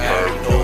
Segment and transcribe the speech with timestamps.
[0.00, 0.59] Harry.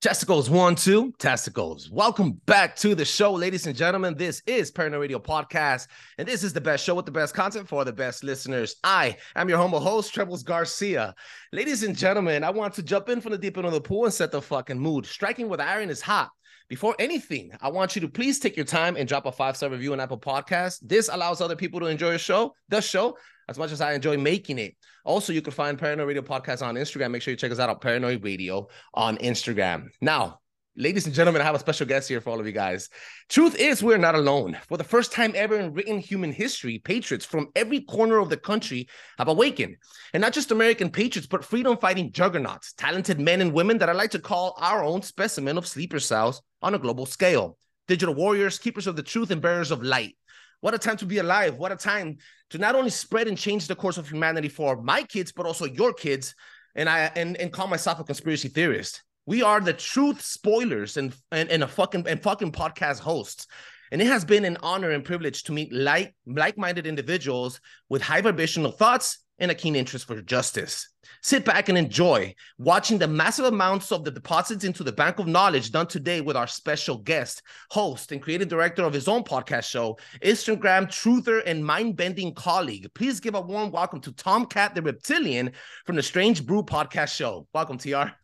[0.00, 1.90] Testicles one, two, testicles.
[1.90, 4.14] Welcome back to the show, ladies and gentlemen.
[4.16, 7.68] This is Paranoid Radio Podcast, and this is the best show with the best content
[7.68, 8.76] for the best listeners.
[8.82, 11.14] I am your humble host, Trebles Garcia.
[11.52, 14.06] Ladies and gentlemen, I want to jump in from the deep end of the pool
[14.06, 15.04] and set the fucking mood.
[15.04, 16.30] Striking with iron is hot.
[16.70, 19.68] Before anything, I want you to please take your time and drop a five star
[19.68, 20.78] review on Apple Podcasts.
[20.80, 23.18] This allows other people to enjoy the show, the show,
[23.50, 24.76] as much as I enjoy making it.
[25.04, 27.10] Also, you can find Paranoid Radio Podcast on Instagram.
[27.10, 29.88] Make sure you check us out on Paranoid Radio on Instagram.
[30.00, 30.38] Now,
[30.76, 32.88] ladies and gentlemen, I have a special guest here for all of you guys.
[33.28, 34.56] Truth is, we're not alone.
[34.68, 38.36] For the first time ever in written human history, patriots from every corner of the
[38.36, 39.76] country have awakened.
[40.14, 43.94] And not just American patriots, but freedom fighting juggernauts, talented men and women that I
[43.94, 47.58] like to call our own specimen of sleeper cells on a global scale.
[47.88, 50.14] Digital warriors, keepers of the truth, and bearers of light.
[50.60, 51.56] What a time to be alive.
[51.56, 52.18] What a time
[52.50, 55.64] to not only spread and change the course of humanity for my kids, but also
[55.64, 56.34] your kids.
[56.74, 59.02] And I and, and call myself a conspiracy theorist.
[59.26, 63.46] We are the truth spoilers and, and, and a fucking and fucking podcast hosts.
[63.92, 68.20] And it has been an honor and privilege to meet like like-minded individuals with high
[68.20, 70.88] vibrational thoughts and a keen interest for justice.
[71.22, 75.26] Sit back and enjoy watching the massive amounts of the deposits into the bank of
[75.26, 79.64] knowledge done today with our special guest, host, and creative director of his own podcast
[79.64, 82.88] show, Instagram truther and mind-bending colleague.
[82.94, 85.52] Please give a warm welcome to Tomcat the Raptilian
[85.84, 87.46] from the Strange Brew podcast show.
[87.52, 88.19] Welcome, TR.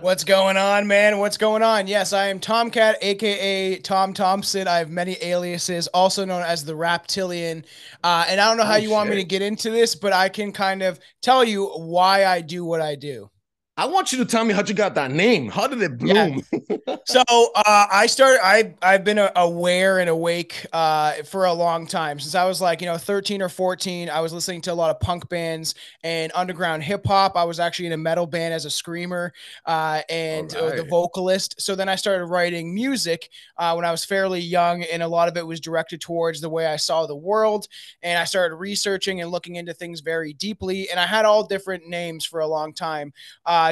[0.00, 1.18] What's going on, man?
[1.18, 1.86] What's going on?
[1.86, 4.66] Yes, I am Tomcat, aka Tom Thompson.
[4.66, 7.64] I have many aliases, also known as the Raptilian.
[8.02, 10.12] Uh, and I don't know how Oh, you want me to get into this, but
[10.12, 13.30] I can kind of tell you why I do what I do.
[13.76, 15.48] I want you to tell me how you got that name.
[15.48, 16.28] How did it Yeah.
[16.28, 16.44] bloom?
[17.06, 18.44] So uh, I started.
[18.44, 22.80] I I've been aware and awake uh, for a long time since I was like
[22.80, 24.08] you know 13 or 14.
[24.10, 27.36] I was listening to a lot of punk bands and underground hip hop.
[27.36, 29.32] I was actually in a metal band as a screamer
[29.66, 31.60] uh, and uh, the vocalist.
[31.60, 35.28] So then I started writing music uh, when I was fairly young, and a lot
[35.28, 37.66] of it was directed towards the way I saw the world.
[38.02, 40.90] And I started researching and looking into things very deeply.
[40.90, 43.12] And I had all different names for a long time.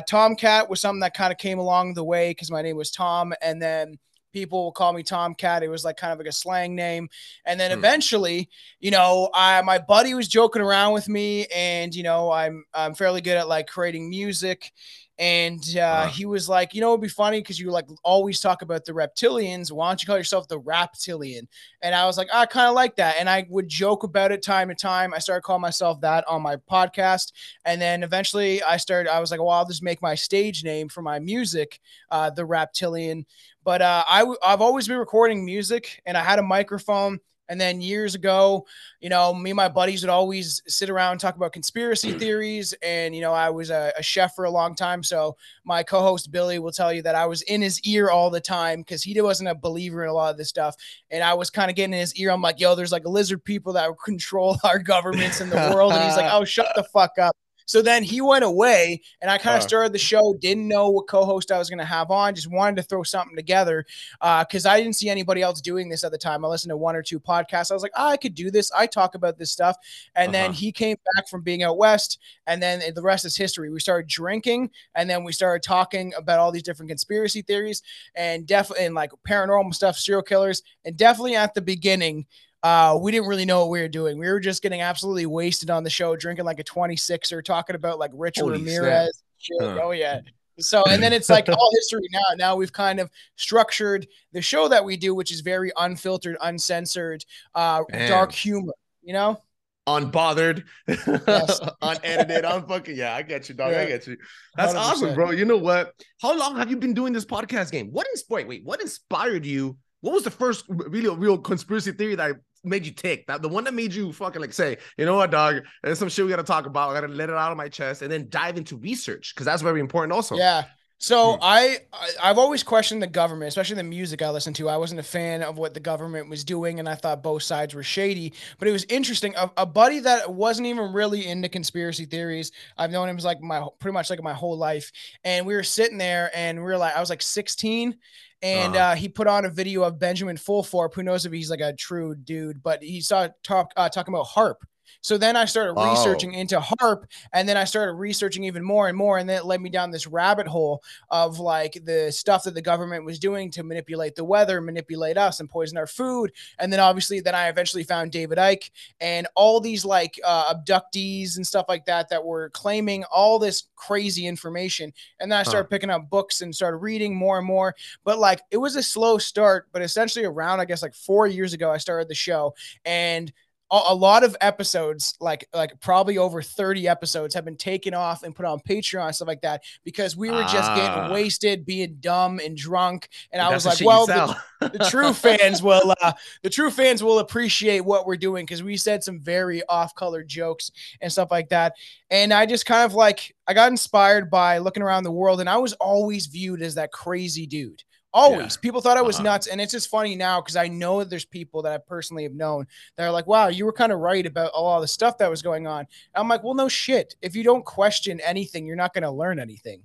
[0.00, 3.34] Tomcat was something that kind of came along the way because my name was Tom,
[3.42, 3.98] and then
[4.40, 5.62] people will call me Tomcat.
[5.62, 7.08] It was like kind of like a slang name,
[7.44, 7.78] and then Hmm.
[7.78, 8.48] eventually,
[8.80, 12.94] you know, I my buddy was joking around with me, and you know, I'm I'm
[12.94, 14.72] fairly good at like creating music.
[15.20, 16.06] And uh, Uh-huh.
[16.06, 18.92] he was like, you know, it'd be funny because you like always talk about the
[18.92, 19.72] reptilians.
[19.72, 21.48] Why don't you call yourself the Raptilian?
[21.82, 23.16] And I was like, I kind of like that.
[23.18, 25.12] And I would joke about it time to time.
[25.12, 27.32] I started calling myself that on my podcast.
[27.64, 30.88] And then eventually I started, I was like, well, I'll just make my stage name
[30.88, 31.80] for my music,
[32.12, 33.26] uh, the Raptilian.
[33.68, 37.20] But uh, I, w- I've always been recording music and I had a microphone.
[37.50, 38.66] And then years ago,
[38.98, 42.72] you know, me and my buddies would always sit around and talk about conspiracy theories.
[42.82, 45.02] And, you know, I was a, a chef for a long time.
[45.02, 48.30] So my co host Billy will tell you that I was in his ear all
[48.30, 50.74] the time because he wasn't a believer in a lot of this stuff.
[51.10, 52.30] And I was kind of getting in his ear.
[52.30, 55.92] I'm like, yo, there's like lizard people that control our governments in the world.
[55.92, 57.36] And he's like, oh, shut the fuck up.
[57.68, 59.68] So then he went away, and I kind of Uh.
[59.68, 60.34] started the show.
[60.40, 62.34] Didn't know what co-host I was going to have on.
[62.34, 63.84] Just wanted to throw something together
[64.20, 66.44] because I didn't see anybody else doing this at the time.
[66.44, 67.70] I listened to one or two podcasts.
[67.70, 68.72] I was like, "Ah, I could do this.
[68.72, 69.76] I talk about this stuff.
[70.14, 70.58] And then Uh-huh.
[70.58, 73.70] he came back from being out west, and then the rest is history.
[73.70, 77.82] We started drinking, and then we started talking about all these different conspiracy theories,
[78.14, 82.26] and definitely and like paranormal stuff, serial killers, and definitely at the beginning.
[82.62, 84.18] Uh, we didn't really know what we were doing.
[84.18, 87.98] We were just getting absolutely wasted on the show, drinking like a 26er, talking about
[87.98, 89.22] like Richard Holy Ramirez.
[89.38, 89.56] Shit.
[89.60, 89.78] Huh.
[89.82, 90.20] Oh yeah.
[90.58, 92.34] So and then it's like all history now.
[92.36, 97.24] Now we've kind of structured the show that we do, which is very unfiltered, uncensored,
[97.54, 98.08] uh, Man.
[98.10, 98.72] dark humor.
[99.02, 99.40] You know,
[99.86, 101.60] unbothered, Yes.
[101.82, 102.96] unedited, unfucking.
[102.96, 103.72] Yeah, I get you, dog.
[103.72, 104.16] I get you.
[104.56, 105.14] That's awesome, 100%.
[105.14, 105.30] bro.
[105.30, 105.92] You know what?
[106.20, 107.88] How long have you been doing this podcast game?
[107.92, 108.48] What inspired?
[108.48, 109.78] Wait, what inspired you?
[110.00, 113.26] What was the first really real conspiracy theory that made you tick?
[113.26, 115.62] That the one that made you fucking like say, you know what, dog?
[115.82, 116.90] There's some shit we gotta talk about.
[116.90, 119.62] I gotta let it out of my chest and then dive into research because that's
[119.62, 120.36] very important also.
[120.36, 120.64] Yeah.
[121.00, 121.40] So Hmm.
[121.40, 124.68] I, I I've always questioned the government, especially the music I listened to.
[124.68, 127.72] I wasn't a fan of what the government was doing, and I thought both sides
[127.72, 128.32] were shady.
[128.58, 129.32] But it was interesting.
[129.36, 132.50] A, a buddy that wasn't even really into conspiracy theories.
[132.76, 134.90] I've known him like my pretty much like my whole life,
[135.22, 137.96] and we were sitting there, and we were like, I was like 16.
[138.42, 138.76] And Uh-huh.
[138.76, 140.92] uh, he put on a video of Benjamin Fulford.
[140.94, 144.26] Who knows if he's like a true dude, but he saw talk uh, talking about
[144.26, 144.56] HAARP.
[145.00, 145.74] So then I started Oh.
[145.74, 149.44] researching into HAARP, and then I started researching even more and more, and then it
[149.44, 153.50] led me down this rabbit hole of like the stuff that the government was doing
[153.52, 156.32] to manipulate the weather, manipulate us, and poison our food.
[156.58, 158.70] And then obviously, then I eventually found David Icke
[159.00, 163.64] and all these like uh, abductees and stuff like that that were claiming all this
[163.76, 164.92] crazy information.
[165.20, 165.58] And then I Huh.
[165.58, 167.74] started picking up books and started reading more and more.
[168.04, 171.52] But like it was a slow start, but essentially around I guess like four years
[171.52, 173.32] ago, I started the show and
[173.70, 178.34] a lot of episodes, like like probably over 30 episodes, have been taken off and
[178.34, 180.74] put on Patreon and stuff like that because we were just Ah.
[180.76, 183.08] getting wasted, being dumb and drunk.
[183.30, 186.12] And I was like, well, the, the true fans will uh
[186.42, 190.70] the true fans will appreciate what we're doing because we said some very off-color jokes
[191.00, 191.74] and stuff like that.
[192.10, 195.48] And I just kind of like I got inspired by looking around the world, and
[195.48, 197.82] I was always viewed as that crazy dude.
[198.12, 198.56] Always.
[198.56, 199.24] People thought I was Uh-huh.
[199.24, 199.46] nuts.
[199.48, 202.66] And it's just funny now because I know there's people that I personally have known
[202.96, 205.18] that are like, wow, you were kind of right about a lot of the stuff
[205.18, 205.80] that was going on.
[205.80, 207.14] And I'm like, well, no shit.
[207.20, 209.82] If you don't question anything, you're not going to learn anything.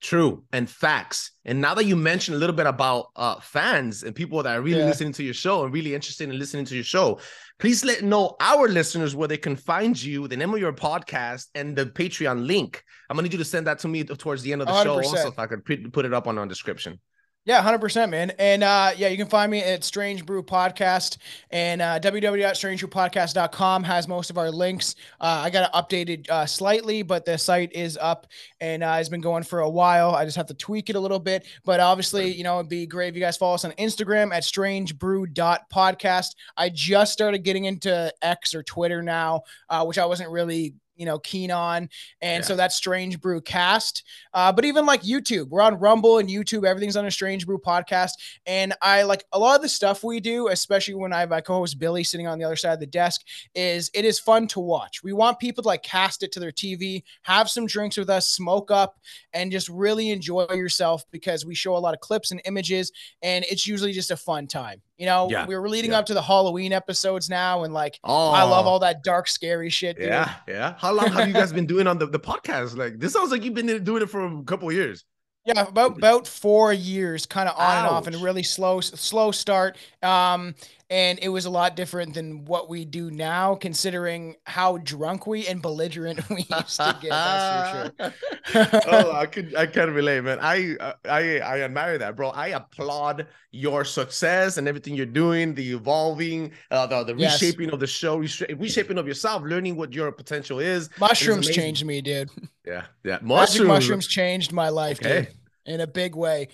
[0.00, 1.30] True and facts.
[1.46, 4.60] And now that you mentioned a little bit about uh, fans and people that are
[4.60, 4.86] really Yeah.
[4.86, 7.18] listening to your show and really interested in listening to your show,
[7.58, 11.46] please let know our listeners where they can find you, the name of your podcast,
[11.54, 12.84] and the Patreon link.
[13.08, 14.96] I'm gonna need you to send that to me towards the end of the show,
[14.98, 15.04] 100%.
[15.06, 17.00] also, if I could put put it up on our description.
[17.46, 18.32] Yeah, 100%, man.
[18.38, 21.18] And uh, yeah, you can find me at Strange Brew Podcast
[21.50, 24.94] and uh, www.strangebrewpodcast.com has most of our links.
[25.20, 28.26] Uh, I got it updated uh, slightly, but the site is up
[28.62, 30.14] and uh, it's been going for a while.
[30.14, 31.46] I just have to tweak it a little bit.
[31.66, 34.42] But obviously, you know, it'd be great if you guys follow us on Instagram at
[34.42, 36.34] strangebrew.podcast.
[36.56, 41.06] I just started getting into X or Twitter now, uh, which I wasn't really you
[41.06, 41.88] know keen on.
[42.20, 42.46] And Yeah.
[42.48, 44.02] so that's strange brew cast.
[44.32, 47.58] Uh, but even like youtube we're on rumble and youtube everything's on a strange brew
[47.58, 48.12] podcast.
[48.46, 51.40] And i like a lot of the stuff we do especially when i have my
[51.40, 53.22] co-host billy sitting on the other side of the desk
[53.54, 55.02] is it is fun to watch.
[55.02, 58.26] We want people to like cast it to their tv have some drinks with us
[58.28, 58.98] smoke up
[59.32, 62.92] and just really enjoy yourself because we show a lot of clips and images
[63.22, 65.98] and it's usually just a fun time you know Yeah, we're leading yeah.
[65.98, 69.70] up to the halloween episodes now and like Oh, i love all that dark scary
[69.70, 70.06] shit dude.
[70.06, 70.74] Yeah, yeah.
[70.78, 72.76] How long have you guys been doing on the, the podcast?
[72.76, 75.04] Like, this sounds like you've been doing it for a couple of years.
[75.46, 79.30] Yeah, about about four years, kind of on and off, and a really slow slow
[79.30, 79.76] start.
[80.02, 80.54] Um,
[80.90, 85.46] and it was a lot different than what we do now, considering how drunk we
[85.46, 87.10] and belligerent we used to get.
[87.10, 88.12] That's for
[88.52, 88.80] sure.
[88.88, 90.38] oh, I could, I can relate, man.
[90.40, 92.30] I, I, I admire that, bro.
[92.30, 97.40] I applaud your success and everything you're doing, the evolving, uh, the, the Yes.
[97.40, 100.90] reshaping of the show, reshaping of yourself, learning what your potential is.
[100.98, 102.30] Mushrooms changed me, dude.
[102.66, 103.18] Yeah, yeah.
[103.22, 103.68] Mushrooms.
[103.68, 105.22] mushrooms changed my life, Okay.
[105.22, 106.48] dude, in a big way.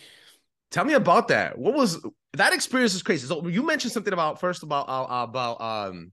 [0.70, 1.58] Tell me about that.
[1.58, 2.94] What was that experience?
[2.94, 3.26] Is crazy.
[3.26, 6.12] So you mentioned something about first about uh, about um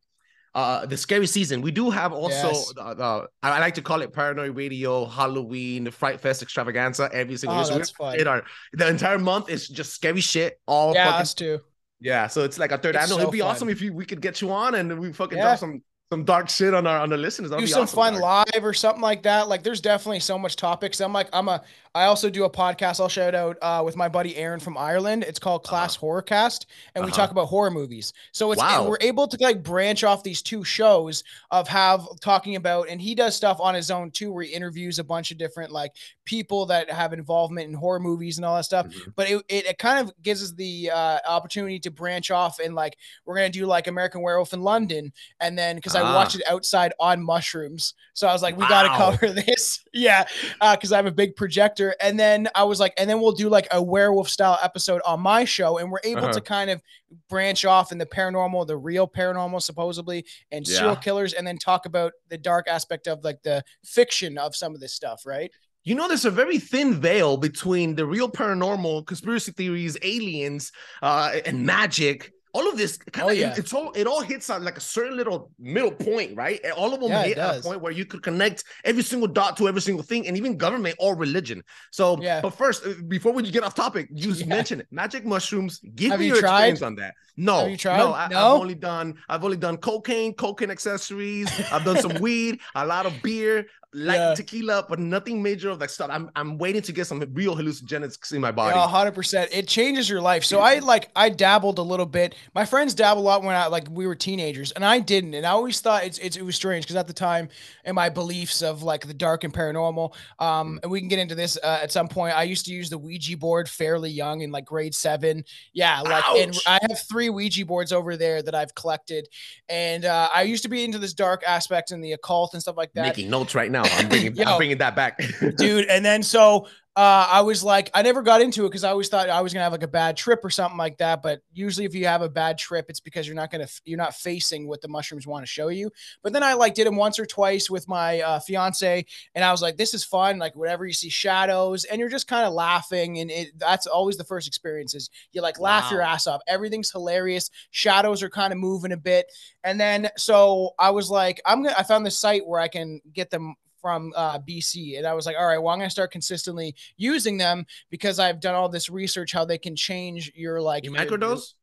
[0.56, 1.62] uh the scary season.
[1.62, 2.74] We do have also Yes.
[2.78, 7.38] uh, uh, I like to call it Paranoid Radio, Halloween, the Fright Fest Extravaganza every
[7.38, 7.84] single Oh, year.
[7.84, 10.60] So it our the entire month is just scary shit.
[10.66, 11.60] All Yeah, fucking us too.
[12.00, 12.26] yeah.
[12.28, 12.96] So it's like a third.
[12.96, 13.50] I It's know so it'd be fun.
[13.52, 15.44] awesome if you, we could get you on and we fucking Yeah.
[15.44, 17.50] drop some some dark shit on our on the listeners.
[17.52, 18.22] That'd do some awesome, fun dog.
[18.56, 19.50] live or something like that.
[19.50, 21.02] Like there's definitely so much topics.
[21.02, 21.62] I'm like, I'm a
[21.98, 25.24] I also do a podcast I'll shout out uh, with my buddy Aaron from Ireland.
[25.28, 27.22] It's called Class Horrorcast, and we Uh-huh.
[27.22, 28.14] talk about horror movies.
[28.32, 28.88] So it's Wow.
[28.88, 33.16] we're able to like branch off these two shows of have talking about, and he
[33.16, 35.94] does stuff on his own too, where he interviews a bunch of different like
[36.26, 38.88] people that have involvement in horror movies and all that stuff.
[38.88, 39.14] Mhm.
[39.16, 42.76] But it, it, it kind of gives us the uh, opportunity to branch off and
[42.76, 46.14] like we're gonna do like American Werewolf in London, and then because I Ah.
[46.16, 50.26] watched it outside on mushrooms, so I was like, we got to cover this, yeah,
[50.72, 53.50] because I have a big projector, and then I was like, and then we'll do
[53.50, 56.34] like a werewolf style episode on my show, and we're able Uh-huh.
[56.34, 56.82] to kind of
[57.30, 61.86] branch off in the paranormal, the real paranormal, supposedly, and serial killers, and then talk
[61.86, 65.52] about the dark aspect of like the fiction of some of this stuff, right?
[65.84, 71.36] You know, there's a very thin veil between the real paranormal, conspiracy theories, aliens, uh,
[71.46, 73.54] and magic, all of this kind Oh, of yeah.
[73.56, 76.60] it's all it all hits on like a certain little middle point, right?
[76.64, 79.28] And all of them Yeah, hit at a point where you could connect every single
[79.28, 81.62] dot to every single thing, and even government or religion.
[81.92, 82.42] So, Yeah.
[82.42, 84.56] but first, uh, before we get off topic, you just Yeah.
[84.58, 85.80] mentioned it, magic mushrooms.
[85.96, 86.78] Give Have me you your tried?
[86.78, 87.14] experience on that.
[87.40, 87.98] No, Have you tried?
[87.98, 88.38] no, I, No?
[88.54, 91.54] have only done I've only done cocaine, cocaine accessories.
[91.70, 94.34] I've done some weed, a lot of beer, light Yeah.
[94.36, 96.10] tequila, but nothing major of that stuff.
[96.12, 98.76] I'm I'm waiting to get some real hallucinogenics in my body.
[98.76, 99.50] Yeah, hundred percent.
[99.54, 100.44] It changes your life.
[100.44, 102.36] So I like I dabbled a little bit.
[102.54, 105.34] My friends dabbled a lot when I like we were teenagers, and I didn't.
[105.34, 107.48] And I always thought it's, it's it was strange because at the time,
[107.86, 111.36] in my beliefs of like the dark and paranormal, um, and we can get into
[111.36, 112.38] this uh, at some point.
[112.38, 115.46] I used to use the Ouija board fairly young in like grade seven.
[115.74, 119.30] Yeah, like and I have three Ouija boards over there that I've collected,
[119.70, 122.76] and uh, I used to be into this dark aspect and the occult and stuff
[122.76, 123.04] like that.
[123.04, 123.77] Making notes right now.
[123.84, 124.44] I'm bringing Yo.
[124.46, 125.20] I'm bringing that back.
[125.58, 125.86] dude.
[125.86, 126.68] And then so
[126.98, 129.54] uh, I was like, I never got into it because I always thought I was
[129.54, 131.22] gonna have like a bad trip or something like that.
[131.22, 134.16] But usually, if you have a bad trip, it's because you're not gonna you're not
[134.16, 135.92] facing what the mushrooms want to show you.
[136.24, 139.06] But then I like did them once or twice with my uh, fiance,
[139.36, 140.40] and I was like, this is fun.
[140.40, 144.18] Like whatever you see shadows, and you're just kind of laughing, and it that's always
[144.18, 145.12] the first experiences.
[145.34, 146.42] you like laugh your ass off.
[146.48, 147.52] Everything's hilarious.
[147.70, 149.32] Shadows are kind of moving a bit,
[149.64, 151.76] and then so I was like, I'm gonna.
[151.78, 153.54] I found this site where I can get them
[153.88, 157.38] from uh, BC, and I was like, all right, well, I'm gonna start consistently using
[157.38, 161.06] them because I've done all this research how they can change your like you your-
[161.06, 161.54] microdose?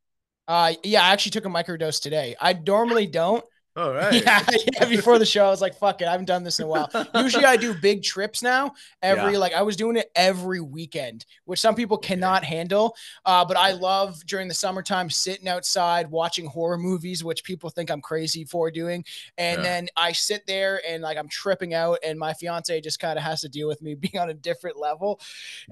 [0.48, 2.34] Uh, yeah, I actually took a microdose today.
[2.40, 3.44] I normally don't.
[3.76, 4.22] All right.
[4.22, 4.84] Yeah, yeah.
[4.86, 6.88] Before the show, I was like, fuck it, I haven't done this in a while.
[7.16, 8.72] Usually, I do big trips now.
[9.02, 9.38] Every Yeah.
[9.38, 12.94] like, I was doing it every weekend, which some people cannot handle.
[13.24, 17.90] Uh, but I love during the summertime sitting outside watching horror movies, which people think
[17.90, 19.04] I'm crazy for doing.
[19.38, 19.62] And Yeah.
[19.64, 23.24] then I sit there and like I'm tripping out, and my fiance just kind of
[23.24, 25.20] has to deal with me being on a different level.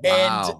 [0.03, 0.43] Wow.
[0.51, 0.57] and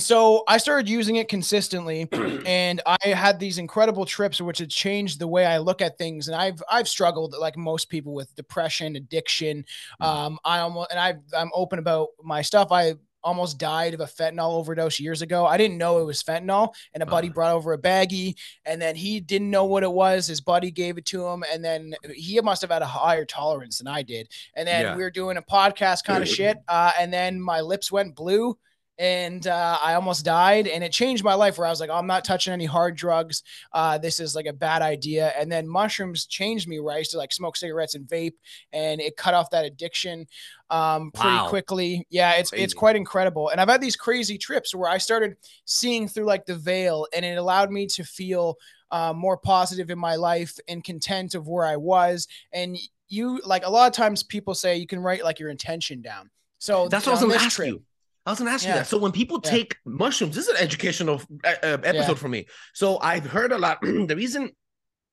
[0.00, 2.08] so I started using it consistently,
[2.46, 6.28] and I had these incredible trips, which had changed the way I look at things.
[6.28, 9.64] And I've I've struggled like most people with depression, addiction.
[10.00, 12.68] Um, I almost and I I'm open about my stuff.
[12.72, 12.94] I
[13.24, 15.44] almost died of a fentanyl overdose years ago.
[15.44, 17.32] I didn't know it was fentanyl, and a buddy Uh.
[17.32, 20.28] brought over a baggie, and then he didn't know what it was.
[20.28, 23.78] His buddy gave it to him, and then he must have had a higher tolerance
[23.78, 24.28] than I did.
[24.54, 24.96] And then Yeah.
[24.96, 28.56] we were doing a podcast kind of shit, uh, and then my lips went blue
[28.98, 30.66] and uh, I almost died.
[30.66, 33.42] And it changed my life where I was like, I'm not touching any hard drugs.
[33.72, 35.32] Uh, this is like a bad idea.
[35.38, 38.34] And then mushrooms changed me where I used to like smoke cigarettes and vape,
[38.72, 40.26] and it cut off that addiction
[40.70, 41.48] um, pretty Wow.
[41.48, 42.06] quickly.
[42.10, 42.64] Yeah, it's Crazy.
[42.64, 43.48] it's quite incredible.
[43.50, 47.24] And I've had these crazy trips where I started seeing through like the veil, and
[47.24, 48.56] it allowed me to feel
[48.90, 52.26] uh, more positive in my life and content of where I was.
[52.52, 52.76] And
[53.08, 56.30] you like a lot of times people say you can write like your intention down.
[56.58, 57.82] So That's what I was on gonna ask trip- you.
[58.28, 58.86] I was gonna ask you that.
[58.86, 59.50] So when people Yeah.
[59.50, 62.14] take mushrooms, this is an educational uh, episode Yeah.
[62.14, 62.46] for me.
[62.74, 63.80] So I've heard a lot.
[63.82, 64.50] the reason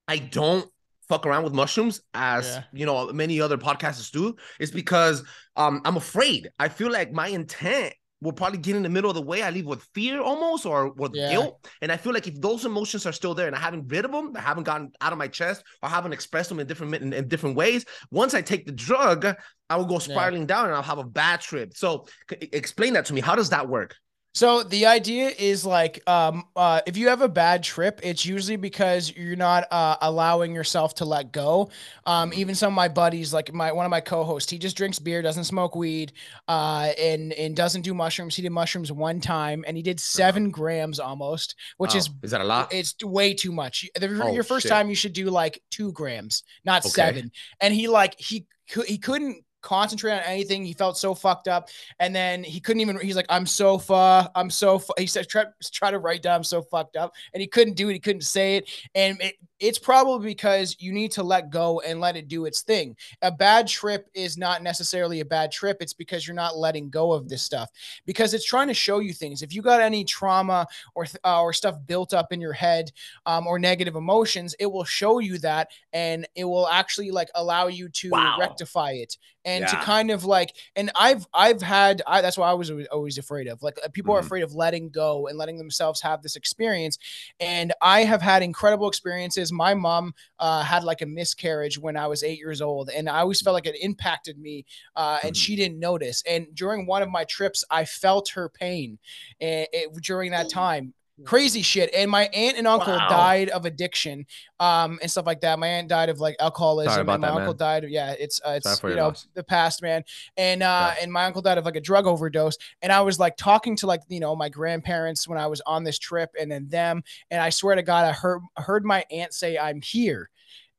[0.05, 0.69] I don't
[1.07, 2.63] fuck around with mushrooms, as Yeah.
[2.73, 5.23] you know, many other podcasters do, is because
[5.55, 6.49] um, I'm afraid.
[6.59, 9.43] I feel like my intent will probably get in the middle of the way.
[9.43, 11.31] I leave with fear almost or with Yeah.
[11.31, 11.67] guilt.
[11.81, 14.11] And I feel like if those emotions are still there and I haven't rid of
[14.11, 17.13] them, I haven't gotten out of my chest or haven't expressed them in different in,
[17.13, 19.25] in different ways, once I take the drug,
[19.69, 21.75] I will go spiraling down and I'll have a bad trip.
[21.75, 23.21] So c- explain that to me.
[23.21, 23.95] How does that work?
[24.35, 28.57] So the idea is like, um, uh, if you have a bad trip, it's usually
[28.57, 31.69] because you're not uh, allowing yourself to let go.
[32.05, 34.99] Um, even some of my buddies, like my one of my co-hosts, he just drinks
[34.99, 36.11] beer, doesn't smoke weed,
[36.49, 38.35] uh, and and doesn't do mushrooms.
[38.35, 42.31] He did mushrooms one time, and he did 7 grams almost, which Oh, is is
[42.31, 42.73] that a lot?
[42.73, 43.89] it's way too much.
[43.95, 44.71] The- Oh, your first shit.
[44.71, 46.89] time, you should do like two grams, not Okay.
[46.89, 47.31] seven.
[47.61, 48.45] And he like he
[48.85, 50.63] he couldn't concentrate on anything.
[50.63, 51.69] He felt so fucked up,
[51.99, 52.99] and then he couldn't even.
[52.99, 54.93] He's like, "I'm so fu- I'm so." Fu-.
[54.97, 57.89] He said, "Try try to write down, I'm so fucked up," and he couldn't do
[57.89, 57.93] it.
[57.93, 61.99] He couldn't say it, and it, it's probably because you need to let go and
[61.99, 62.95] let it do its thing.
[63.21, 65.77] A bad trip is not necessarily a bad trip.
[65.79, 67.69] It's because you're not letting go of this stuff
[68.05, 69.41] because it's trying to show you things.
[69.41, 72.91] If you got any trauma or uh, or stuff built up in your head
[73.25, 77.67] um, or negative emotions, it will show you that, and it will actually like allow
[77.67, 78.37] you to Wow.
[78.39, 80.55] rectify it and to kind of like.
[80.75, 84.13] And I've I've had I, that's why I was always- afraid of like uh, people
[84.13, 84.25] are Mhm.
[84.25, 86.97] afraid of letting go and letting themselves have this experience.
[87.39, 89.51] And I have had incredible experiences.
[89.51, 93.19] My mom uh, had like a miscarriage when I was eight years old, and I
[93.19, 95.37] always felt like it impacted me, uh, and Mhm.
[95.37, 96.23] she didn't notice.
[96.27, 98.97] And during one of my trips, I felt her pain
[99.39, 100.93] eh, eh, during that time.
[101.23, 101.93] Crazy shit.
[101.93, 103.07] And my aunt and uncle Wow.
[103.07, 104.25] died of addiction,
[104.59, 105.57] um, and stuff like that.
[105.59, 107.57] My aunt died of like alcoholism, Sorry about and my that, uncle man.
[107.57, 107.83] died.
[107.85, 109.27] Of, yeah, it's uh, it's you know loss.
[109.33, 110.03] the past, man.
[110.37, 111.03] And uh, Yeah.
[111.03, 112.57] and my uncle died of like a drug overdose.
[112.81, 115.83] And I was like talking to like you know my grandparents when I was on
[115.83, 117.03] this trip, and then them.
[117.31, 120.29] And I swear to God, I heard heard my aunt say, "I'm here."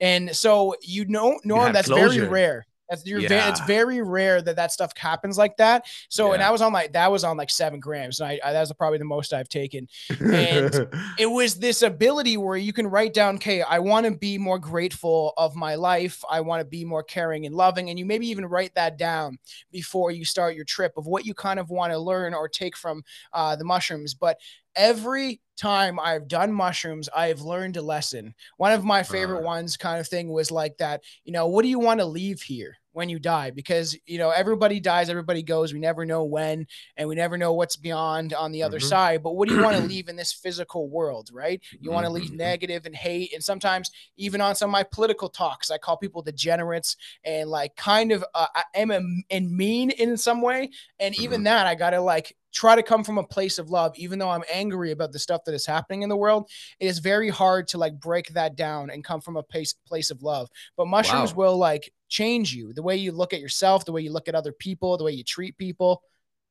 [0.01, 2.67] And so you know, Norm, had that's very rare.
[2.89, 5.87] That's you're ve- it's very rare that that stuff happens like that.
[6.09, 8.53] So and I was on like that was on like seven grams, and I, I
[8.53, 9.89] that was probably the most I've taken.
[10.21, 10.89] And
[11.19, 14.59] it was this ability where you can write down, okay, I want to be more
[14.59, 16.23] grateful of my life.
[16.31, 17.91] I want to be more caring and loving.
[17.91, 19.39] And you maybe even write that down
[19.71, 22.77] before you start your trip of what you kind of want to learn or take
[22.77, 23.03] from
[23.33, 24.15] uh, the mushrooms.
[24.15, 24.39] But
[24.77, 28.35] every time I've done mushrooms, I have learned a lesson.
[28.59, 29.45] One of my favorite Uh.
[29.45, 32.43] ones kind of thing was like that, you know, what do you want to leave
[32.43, 32.77] here?
[32.93, 35.71] When you die, because you know everybody dies, everybody goes.
[35.75, 36.67] We never know when,
[36.97, 38.89] and we never know what's beyond on the other Mhm.
[38.89, 39.23] side.
[39.23, 41.61] But what do you want to leave in this physical world, right?
[41.83, 42.37] You want to leave Mhm.
[42.37, 46.23] negative and hate, and sometimes even on some of my political talks, I call people
[46.23, 50.71] degenerates and like kind of uh, I am a, and mean in some way.
[50.99, 54.19] And even that, I gotta like try to come from a place of love, even
[54.19, 56.49] though I'm angry about the stuff that is happening in the world.
[56.81, 60.11] It is very hard to like break that down and come from a place place
[60.11, 60.49] of love.
[60.77, 61.37] But mushrooms Wow.
[61.37, 64.35] will like change you, the way you look at yourself, the way you look at
[64.35, 66.03] other people, the way you treat people.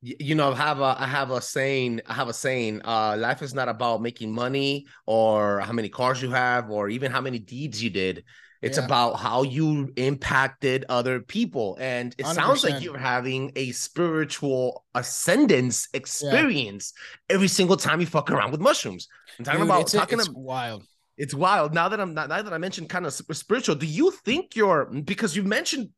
[0.01, 3.41] You know, I have a I have a saying, I have a saying, uh, life
[3.41, 7.39] is not about making money or how many cars you have or even how many
[7.39, 8.23] deeds you did.
[8.61, 8.85] It's Yeah.
[8.85, 11.77] about how you impacted other people.
[11.79, 16.93] And it sounds like you're having a spiritual ascendance experience
[17.29, 19.07] every single time you fuck around with mushrooms.
[19.39, 20.83] I'm talking Dude, about it's, talking it's ab- wild.
[21.17, 21.73] it's wild.
[21.73, 25.35] Now that I'm now that I mentioned kind of spiritual, do you think you're because
[25.35, 25.89] you mentioned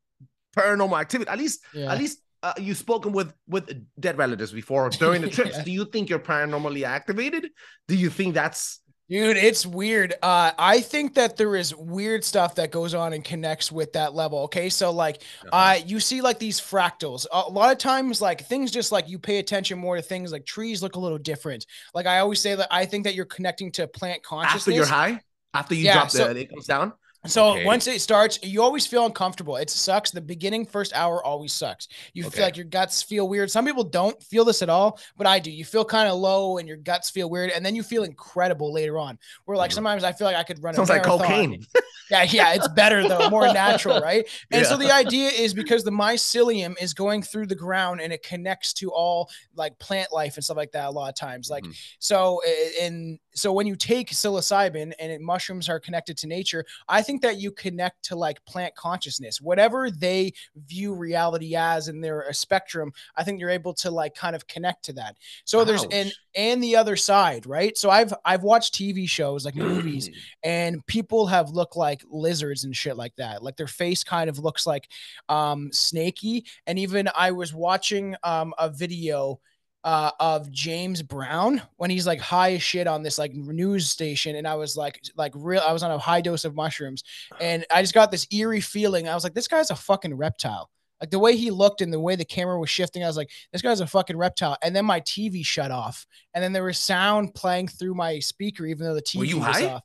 [0.57, 1.91] paranormal activity, at least Yeah.
[1.91, 3.65] at least uh, you've spoken with with
[3.99, 5.55] dead relatives before during the trips.
[5.57, 5.63] Yeah.
[5.63, 7.49] Do you think you're paranormally activated?
[7.87, 10.15] Do you think that's Dude, it's weird.
[10.21, 14.13] Uh, I think that there is weird stuff that goes on and connects with that
[14.13, 14.39] level.
[14.39, 15.23] Okay, so like,
[15.53, 17.25] uh, you see like these fractals.
[17.31, 20.45] A lot of times, like things just like you pay attention more to things like
[20.45, 21.65] trees look a little different.
[21.93, 24.61] Like I always say that I think that you're connecting to plant consciousness.
[24.67, 25.21] after you're high?
[25.53, 26.91] After you Yeah, drop so- the it comes down?
[27.27, 27.65] So Okay.
[27.65, 29.55] once it starts, you always feel uncomfortable.
[29.57, 30.11] It sucks.
[30.11, 31.87] The beginning first hour always sucks.
[32.13, 32.37] You Okay.
[32.37, 33.51] feel like your guts feel weird.
[33.51, 35.51] Some people don't feel this at all, but I do.
[35.51, 38.71] You feel kind of low and your guts feel weird, and then you feel incredible
[38.73, 39.19] later on.
[39.45, 39.75] Where like Mhm.
[39.75, 40.73] sometimes I feel like I could run.
[40.73, 41.65] Sounds a like cocaine.
[42.09, 44.25] Yeah, yeah, it's better though, more natural, right?
[44.49, 48.23] And so the idea is because the mycelium is going through the ground and it
[48.23, 51.49] connects to all like plant life and stuff like that a lot of times.
[51.49, 51.75] Like Mhm.
[51.99, 56.63] so, i- and so when you take psilocybin and it, mushrooms are connected to nature,
[56.87, 62.01] I think that you connect to like plant consciousness, whatever they view reality as in
[62.01, 62.91] their uh, spectrum.
[63.15, 65.15] I think you're able to like kind of connect to that.
[65.45, 67.77] So there's and and the other side, right?
[67.77, 70.09] So I've I've watched TV shows like movies
[70.43, 74.39] and people have looked like lizards and shit like that like their face kind of
[74.39, 74.89] looks like
[75.29, 79.39] um snaky and even i was watching um a video
[79.87, 84.35] uh, of James Brown when he's like high as shit on this like news station,
[84.35, 87.05] and I was like, like real, I was on a high dose of mushrooms,
[87.39, 89.07] and I just got this eerie feeling.
[89.07, 90.69] I was like, this guy's a fucking reptile.
[90.99, 93.29] Like the way he looked and the way the camera was shifting, I was like,
[93.53, 94.57] this guy's a fucking reptile.
[94.61, 98.65] And then my TV shut off, and then there was sound playing through my speaker,
[98.65, 99.69] even though the TV Were you was high?
[99.69, 99.83] off.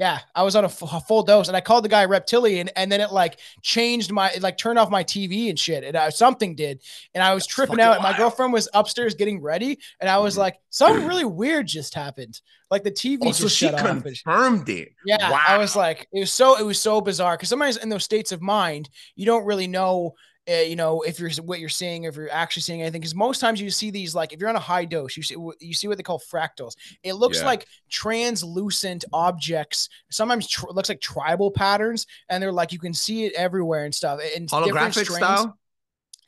[0.00, 2.70] Yeah, I was on a, f- a full dose, and I called the guy reptilian,
[2.70, 5.94] and then it like changed my, it like turned off my TV and shit, and
[5.94, 6.80] I, something did,
[7.14, 7.96] and I was tripping out.
[7.96, 10.38] And my girlfriend was upstairs getting ready, and I was Mhm.
[10.38, 12.40] like, something really weird just happened.
[12.70, 13.84] Like the TV Oh, so she shut off.
[13.84, 14.88] and- confirmed it.
[15.04, 18.04] yeah, I was like, it was so it was so bizarre because sometimes in those
[18.04, 20.14] states of mind, you don't really know,
[20.50, 23.00] uh, you know, if you're what you're seeing, if you're actually seeing anything.
[23.00, 25.36] Because most times you see these like if you're on a high dose, you see
[25.60, 26.74] you see what they call fractals.
[27.02, 27.46] It looks Yeah.
[27.46, 29.88] like translucent objects.
[30.10, 33.94] Sometimes tr- looks like tribal patterns, and they're like you can see it everywhere and
[33.94, 34.20] stuff.
[34.36, 35.56] And holographic style.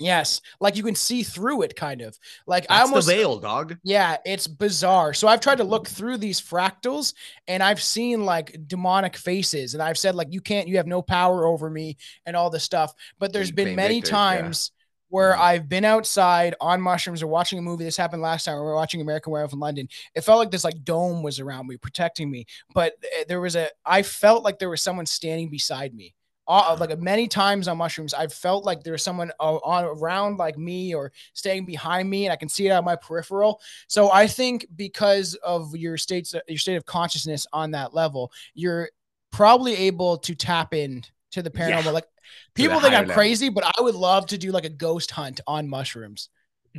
[0.02, 2.18] Yes, like you can see through it, kind of.
[2.46, 3.78] Like I almost the veil, dog.
[3.84, 5.14] yeah, it's bizarre.
[5.14, 7.14] So I've tried to look through these fractals
[7.46, 11.02] and I've seen like demonic faces and I've said like you can't you have no
[11.02, 12.94] power over me and all this stuff.
[13.18, 14.42] But there's Big been many Victor, yeah.
[14.42, 14.72] times
[15.08, 15.40] where Mhm.
[15.40, 17.84] I've been outside on mushrooms or watching a movie.
[17.84, 19.88] This happened last time we were watching American Werewolf in London.
[20.14, 23.56] It felt like this like dome was around me protecting me, but uh, there was
[23.56, 26.14] a I felt like there was someone standing beside me.
[26.52, 30.58] Uh, like many times on mushrooms, I've felt like there's someone uh, on around like
[30.58, 33.60] me or staying behind me, and I can see it on my peripheral.
[33.88, 38.90] So I think because of your states, your state of consciousness on that level, you're
[39.30, 41.84] probably able to tap in to the paranormal.
[41.84, 41.90] Yeah.
[41.90, 42.04] Like
[42.54, 43.14] people think I'm level.
[43.14, 46.28] crazy, but I would love to do like a ghost hunt on mushrooms.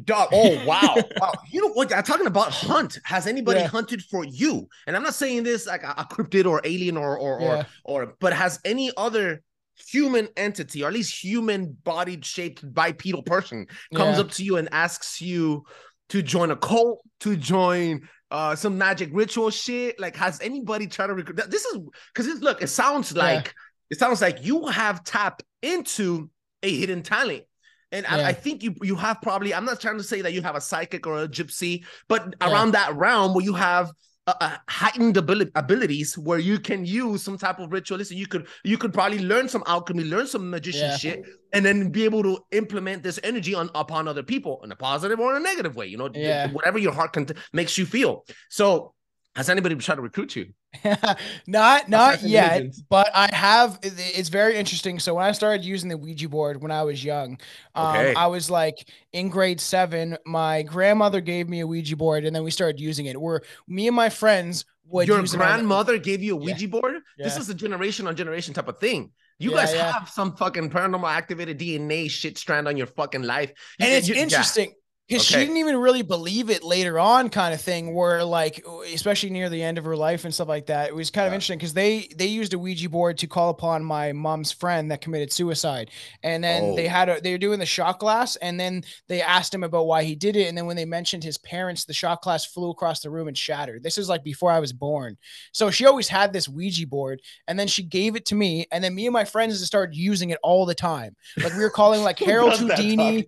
[0.06, 0.30] Dog.
[0.34, 1.32] Oh wow, wow.
[1.52, 1.94] You know what?
[1.94, 3.00] I'm talking about hunt.
[3.04, 3.68] Has anybody Yeah.
[3.68, 4.68] hunted for you?
[4.88, 7.64] And I'm not saying this like a, a cryptid or alien or or Yeah.
[7.84, 9.42] or or, but has any other
[9.76, 14.22] human entity or at least human bodied shaped bipedal person comes Yeah.
[14.22, 15.64] up to you and asks you
[16.10, 20.00] to join a cult, to join uh some magic ritual shit?
[20.00, 21.50] Like, has anybody tried to recruit?
[21.50, 21.80] This is
[22.14, 23.54] because look, it sounds like
[23.90, 26.30] it sounds like you have tapped into
[26.62, 27.44] a hidden talent.
[27.92, 28.28] And I, Yeah.
[28.28, 30.62] I think you you have probably, I'm not trying to say that you have a
[30.62, 32.50] psychic or a gypsy, but Yeah.
[32.52, 33.92] around that realm where you have
[34.28, 38.18] uh, heightened ability, abilities where you can use some type of ritualistic.
[38.18, 40.98] You could you could probably learn some alchemy, learn some magician Yeah.
[40.98, 44.76] shit, and then be able to implement this energy on upon other people in a
[44.76, 45.88] positive or in a negative way.
[45.88, 46.48] You know, Yeah.
[46.52, 48.26] whatever your heart can makes you feel.
[48.50, 48.94] So,
[49.36, 50.54] has anybody tried to recruit you?
[51.48, 52.82] not not yet, Legends.
[52.90, 53.80] but I have.
[53.84, 55.00] It's very interesting.
[55.00, 57.40] So when I started using the Ouija board when I was young,
[57.76, 58.14] um, Okay.
[58.16, 60.18] I was like in grade seven.
[60.26, 63.20] My grandmother gave me a Ouija board, and then we started using it.
[63.20, 66.46] Where me and my friends would Your use it on- grandmother gave you a Yeah.
[66.54, 66.96] Ouija board.
[67.18, 69.12] This is a generation on generation type of thing.
[69.40, 69.92] You Yeah, guys yeah.
[69.92, 73.52] have some fucking paranormal activated DNA shit strand on your fucking life.
[73.80, 74.22] You- and it's you- yeah.
[74.22, 74.74] interesting
[75.10, 79.30] because she didn't even really believe it later on kind of thing where like especially
[79.30, 81.58] near the end of her life and stuff like that it was kind of interesting
[81.58, 85.32] because they they used a ouija board to call upon my mom's friend that committed
[85.32, 85.92] suicide.
[86.24, 86.90] And then they Oh.
[86.90, 90.04] had a they were doing the shot glass and then they asked him about why
[90.04, 90.48] he did it.
[90.48, 93.38] And then when they mentioned his parents the shot glass flew across the room and
[93.38, 93.84] shattered.
[93.84, 95.18] This is like before i was born.
[95.52, 98.68] So she always had this ouija board and then she gave it to me.
[98.72, 101.16] And then me and my friends just started using it all the time.
[101.44, 103.28] Like we were calling like harold houdini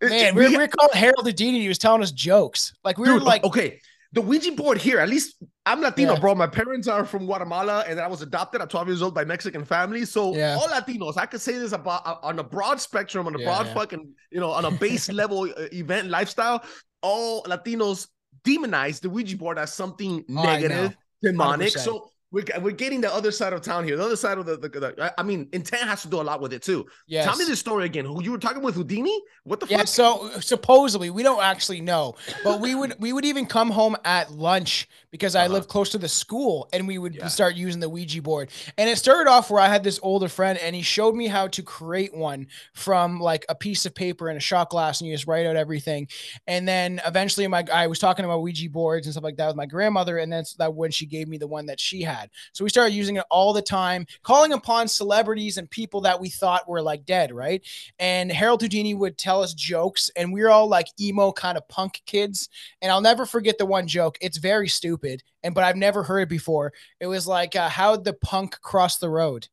[0.00, 1.60] Man, we we we're calling Harold Houdini.
[1.60, 2.72] He was telling us jokes.
[2.84, 3.80] Like we were like, okay,
[4.12, 6.20] the Ouija board here, at least I'm Latino, Yeah.
[6.20, 6.34] bro.
[6.34, 9.64] My parents are from Guatemala and I was adopted at 12 years old by Mexican
[9.64, 10.04] family.
[10.04, 10.56] So Yeah.
[10.56, 13.44] all Latinos, I could say this about uh, on a broad spectrum, on a Yeah,
[13.44, 16.64] broad fucking, you know, on a base level uh, event lifestyle,
[17.02, 18.08] all Latinos
[18.44, 21.72] demonize the Ouija board as something negative, demonic.
[21.74, 21.80] 100%.
[21.80, 23.96] So we're, we're getting the other side of town here.
[23.96, 26.40] The other side of the, the, the I mean, intent has to do a lot
[26.40, 26.86] with it too.
[27.06, 27.24] yes.
[27.24, 28.04] Tell me this story again.
[28.04, 29.18] Who you were talking with Houdini?
[29.44, 29.88] What the Yeah, fuck?
[29.88, 34.30] so supposedly we don't actually know, but we would we would even come home at
[34.32, 35.54] lunch because I Uh-huh.
[35.54, 37.28] lived close to the school, and we would Yeah.
[37.28, 38.50] start using the Ouija board.
[38.76, 41.48] And it started off where I had this older friend, and he showed me how
[41.48, 45.14] to create one from like a piece of paper and a shot glass, and you
[45.14, 46.08] just write out everything.
[46.46, 49.56] And then eventually, my I was talking about Ouija boards and stuff like that with
[49.56, 52.17] my grandmother, and then that's that when she gave me the one that she had.
[52.52, 56.28] So we started using it all the time, calling upon celebrities and people that we
[56.28, 57.64] thought were like dead, right?
[57.98, 61.66] and Harold Houdini would tell us jokes, and we are all like emo kind of
[61.68, 62.48] punk kids.
[62.80, 64.18] And I'll never forget the one joke.
[64.20, 66.72] It's very stupid, and but I've never heard it before.
[67.00, 69.48] It was like, uh, "How'd the punk cross the road?"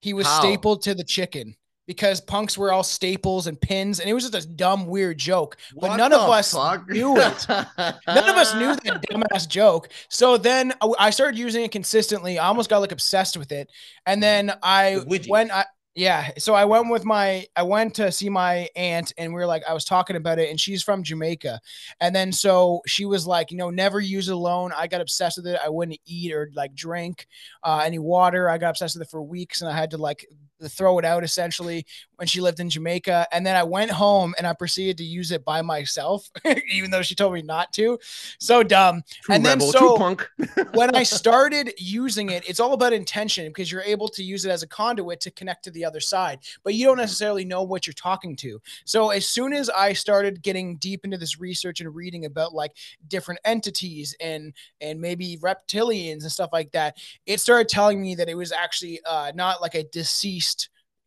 [0.00, 0.40] He was How?
[0.40, 4.44] stapled to the chicken because punks were all staples and pins, and it was just
[4.44, 5.56] a dumb, weird joke.
[5.74, 6.88] But What none of us fuck?
[6.88, 7.46] knew it.
[7.48, 9.88] None of us knew that dumbass joke.
[10.08, 12.38] So then I- started using it consistently.
[12.38, 13.70] I almost got like obsessed with it.
[14.04, 16.30] And then I went, I, yeah.
[16.36, 19.62] So I went with my, I went to see my aunt and we were like,
[19.66, 21.58] I was talking about it and she's from Jamaica.
[22.00, 24.72] And then so she was like, you know, never use it alone.
[24.76, 25.58] I got obsessed with it.
[25.64, 27.26] I wouldn't eat or like drink
[27.62, 28.50] uh, any water.
[28.50, 30.26] I got obsessed with it for weeks and I had to like
[30.68, 31.84] throw it out essentially
[32.16, 33.26] when she lived in Jamaica.
[33.32, 36.30] And then I went home and I proceeded to use it by myself,
[36.72, 37.98] even though she told me not to.
[38.38, 39.02] So dumb.
[39.22, 40.28] True And then so- punk.
[40.72, 44.50] When I started using it, it's all about intention because you're able to use it
[44.50, 47.86] as a conduit to connect to the other side, but you don't necessarily know what
[47.86, 48.60] you're talking to.
[48.84, 52.72] So as soon as I started getting deep into this research and reading about like
[53.08, 58.28] different entities and and maybe reptilians and stuff like that, it started telling me that
[58.28, 60.55] it was actually uh, not like a deceased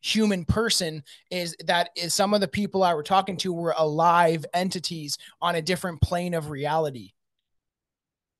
[0.02, 4.46] human person is that is some of the people I were talking to were alive
[4.54, 7.12] entities on a different plane of reality.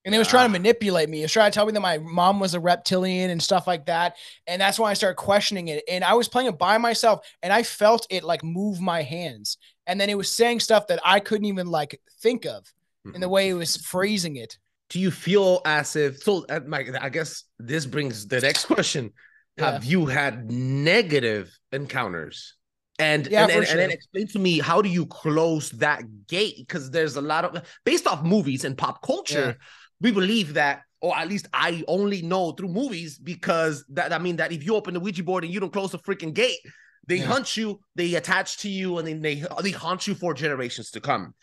[0.06, 1.20] And it was trying to manipulate me.
[1.20, 3.84] It was trying to tell me that my mom was a reptilian and stuff like
[3.86, 4.16] that.
[4.46, 5.84] And that's when I started questioning it.
[5.90, 9.58] And I was playing it by myself and I felt it like move my hands.
[9.86, 12.72] And then it was saying stuff that I couldn't even like think of
[13.14, 14.58] in the way it was phrasing it.
[14.88, 19.12] do you feel as if so uh, Mike, i guess this brings the next question
[19.60, 22.54] have you had negative encounters
[22.98, 26.56] and Yeah, and, and, and then explain to me how do you close that gate
[26.58, 29.56] because there's a lot of based off movies and pop culture
[30.00, 34.36] we believe that or at least i only know through movies because that i mean
[34.36, 36.58] that if you open the ouija board and you don't close the freaking gate
[37.06, 37.26] they Yeah.
[37.26, 41.00] hunt you they attach to you and then they they haunt you for generations to
[41.00, 41.34] come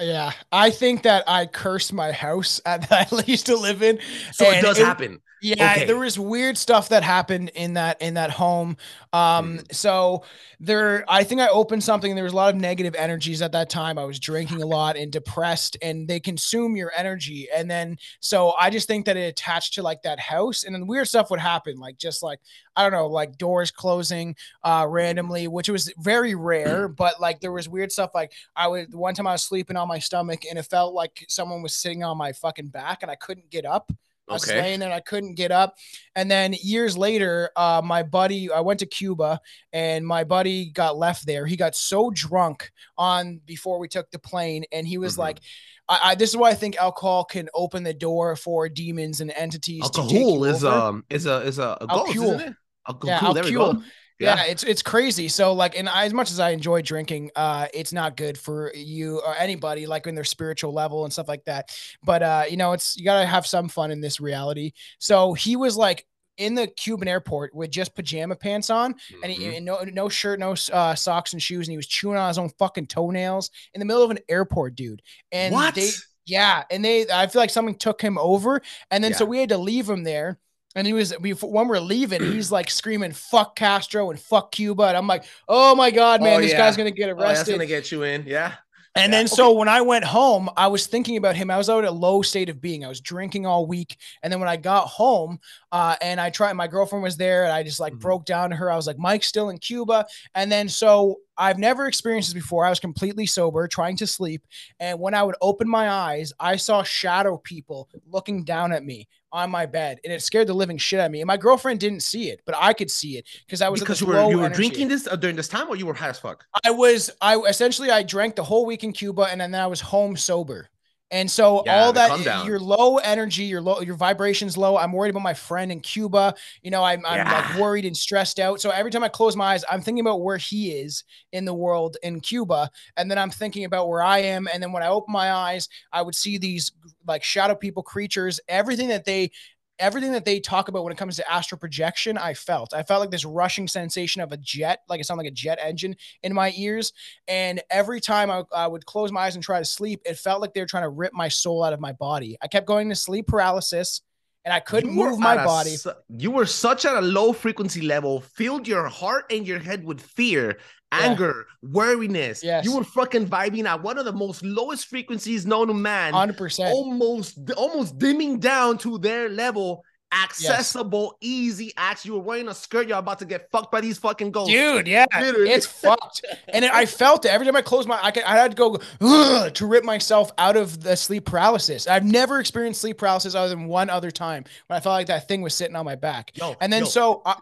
[0.00, 0.32] Yeah.
[0.50, 3.98] I think that I cursed my house at, that I used to live in.
[4.32, 5.84] so it does it- happen Yeah, Okay.
[5.84, 8.78] there was weird stuff that happened in that in that home.
[9.12, 9.64] Um, Mm-hmm.
[9.72, 10.24] so
[10.58, 12.10] there, I think I opened something.
[12.10, 13.98] and There was a lot of negative energies at that time.
[13.98, 17.46] I was drinking a lot and depressed, and they consume your energy.
[17.54, 20.86] And then, so I just think that it attached to like that house, and then
[20.86, 22.40] weird stuff would happen, like just like
[22.74, 26.88] I don't know, like doors closing uh randomly, which was very rare.
[27.04, 28.12] But like there was weird stuff.
[28.14, 31.26] Like I would one time I was sleeping on my stomach, and it felt like
[31.28, 33.92] someone was sitting on my fucking back, and I couldn't get up.
[34.28, 34.60] I was Okay.
[34.60, 35.76] laying there and I couldn't get up.
[36.16, 39.40] And then years later, uh, my buddy, I went to Cuba
[39.72, 41.46] and my buddy got left there.
[41.46, 45.18] He got so drunk on before we took the plane, and he was Mhm.
[45.18, 45.40] like,
[45.88, 49.30] I, I, this is why I think alcohol can open the door for demons and
[49.30, 49.82] entities.
[49.82, 52.54] Alcohol you is um is a is a, a ghost, isn't it?
[52.88, 53.28] Alcohol.
[53.28, 53.82] Yeah, there we go.
[54.18, 54.44] Yeah.
[54.44, 57.92] it's it's crazy so like and I, as much as i enjoy drinking uh it's
[57.92, 61.76] not good for you or anybody like in their spiritual level and stuff like that
[62.02, 65.56] but uh you know it's you gotta have some fun in this reality so he
[65.56, 69.56] was like in the cuban airport with just pajama pants on and, he, Mhm.
[69.56, 72.38] and no no shirt no uh, socks and shoes and he was chewing on his
[72.38, 75.00] own fucking toenails in the middle of an airport dude
[75.32, 75.74] and what?
[75.74, 75.90] they
[76.26, 79.50] yeah, and they I feel like something took him over, and then so we had
[79.50, 80.38] to leave him there.
[80.74, 84.84] And he was before when we're leaving, he's like screaming "fuck Castro" and "fuck Cuba,"
[84.84, 86.58] and I'm like, "Oh my god, man, Oh, this yeah.
[86.58, 88.24] guy's gonna get Oh, that's arrested." gonna get you in.
[88.26, 88.54] Yeah.
[88.96, 91.50] And Yeah, then so when I went home, I was thinking about him.
[91.50, 92.84] I was out at a low state of being.
[92.84, 93.96] I was drinking all week.
[94.22, 95.40] And then when I got home,
[95.72, 97.98] uh, and I tried my girlfriend was there and I just like Mhm.
[97.98, 98.70] broke down to her.
[98.70, 100.06] I was like, Mike's still in Cuba.
[100.36, 102.64] And then so I've never experienced this before.
[102.64, 104.46] I was completely sober, trying to sleep.
[104.78, 109.08] And when I would open my eyes, I saw shadow people looking down at me
[109.34, 109.98] on my bed.
[110.04, 111.20] And it scared the living shit out of me.
[111.20, 114.00] And my girlfriend didn't see it, but I could see it because I was because
[114.00, 114.62] you were you were energy.
[114.62, 116.46] drinking this uh, during this time, or you were high as fuck.
[116.64, 119.80] I was I essentially I drank the whole week in Cuba and then I was
[119.80, 120.70] home sober.
[121.10, 124.76] And so Yeah, all that your low energy, your low your vibrations low.
[124.76, 126.34] I'm worried about my friend in Cuba.
[126.62, 128.60] You know, I'm I'm like worried and stressed out.
[128.60, 131.54] So every time I close my eyes, I'm thinking about where he is in the
[131.54, 134.48] world in Cuba, and then I'm thinking about where I am.
[134.52, 136.72] And then when I open my eyes, I would see these
[137.06, 139.30] like shadow people, creatures, everything that they
[139.78, 142.74] everything that they talk about when it comes to astral projection, I felt.
[142.74, 145.58] I felt like this rushing sensation of a jet, like it sounded like a jet
[145.60, 146.92] engine in my ears.
[147.28, 150.40] And every time I, I would close my eyes and try to sleep, it felt
[150.40, 152.36] like they were trying to rip my soul out of my body.
[152.42, 154.02] I kept going to sleep paralysis
[154.44, 155.76] and I couldn't move my body.
[155.76, 159.84] su- you were such at a low frequency level, filled your heart and your head
[159.84, 160.58] with fear,
[161.00, 161.06] Yeah.
[161.10, 162.42] anger, weariness.
[162.44, 162.64] Yes.
[162.64, 166.70] You were fucking vibing at one of the most lowest frequencies known to man, 100%.
[166.72, 169.84] almost almost dimming down to their level.
[170.12, 172.06] Accessible, easy acts.
[172.06, 172.86] You were wearing a skirt.
[172.86, 174.52] You're about to get fucked by these fucking ghosts.
[174.52, 175.50] Dude, yeah, Literally.
[175.50, 176.24] it's fucked.
[176.48, 177.98] And I felt it every time I closed my.
[178.00, 181.88] I, could, I had to go to rip myself out of the sleep paralysis.
[181.88, 185.26] I've never experienced sleep paralysis other than one other time when I felt like that
[185.26, 186.30] thing was sitting on my back.
[186.34, 186.88] Yo, And then yo.
[186.88, 187.36] so, I,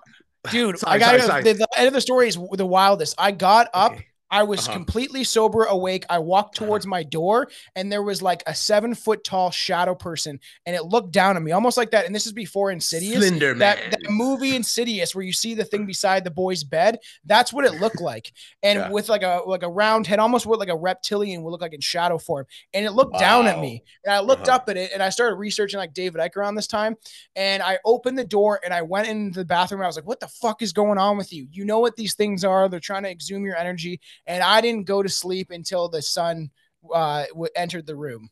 [0.51, 1.43] dude, Sorry, I got sorry, sorry.
[1.43, 3.15] The, the end of the story is the wildest.
[3.19, 3.93] I got up.
[3.93, 4.07] Okay.
[4.33, 4.73] I was Uh-huh.
[4.73, 6.05] completely sober, awake.
[6.11, 6.67] I walked Uh-huh.
[6.67, 10.87] towards my door, and there was like a seven foot tall shadow person, and it
[10.87, 12.07] looked down at me, almost like that.
[12.07, 13.21] And this is before Insidious.
[13.29, 13.91] Slender That, man.
[13.91, 17.75] that movie Insidious, where you see the thing beside the boy's bed, that's what it
[17.75, 18.91] looked like, and Yeah.
[18.91, 21.75] with like a like a round head, almost what like a reptilian would look like
[21.75, 24.57] in shadow form, and it looked down at me, and I looked Uh-huh.
[24.57, 26.97] up at it, and I started researching like David Icke around this time,
[27.37, 29.81] and I opened the door and I went into the bathroom.
[29.83, 31.47] And I was like, "What the fuck is going on with you?
[31.53, 32.69] You know what these things are?
[32.69, 36.51] They're trying to exhume your energy." And I didn't go to sleep until the sun
[36.93, 38.29] uh, w- entered the room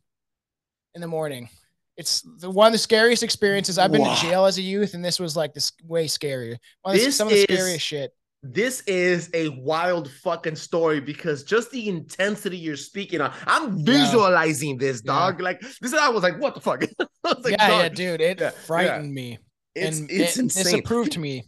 [0.94, 1.48] in the morning.
[1.96, 3.76] It's the one of the scariest experiences.
[3.79, 4.14] I've been Wow.
[4.14, 6.57] to jail as a youth, and this was like this way scarier.
[6.83, 8.14] One of the- This some of the is- scariest shit.
[8.42, 13.85] this is a wild fucking story because just the intensity you're speaking on, I'm Yeah.
[13.85, 15.12] visualizing this, Yeah.
[15.12, 15.40] dog.
[15.42, 16.83] Like this, is I was like, what the fuck?
[17.22, 19.38] Like, yeah, yeah, dude, it Yeah, frightened me,
[19.74, 20.62] it's and it's it insane.
[20.64, 21.44] disapproved me.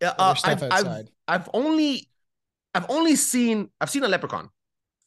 [0.00, 1.08] Yeah, uh, I've, I've.
[1.28, 2.08] I've only
[2.74, 4.48] I've only seen I've seen a leprechaun.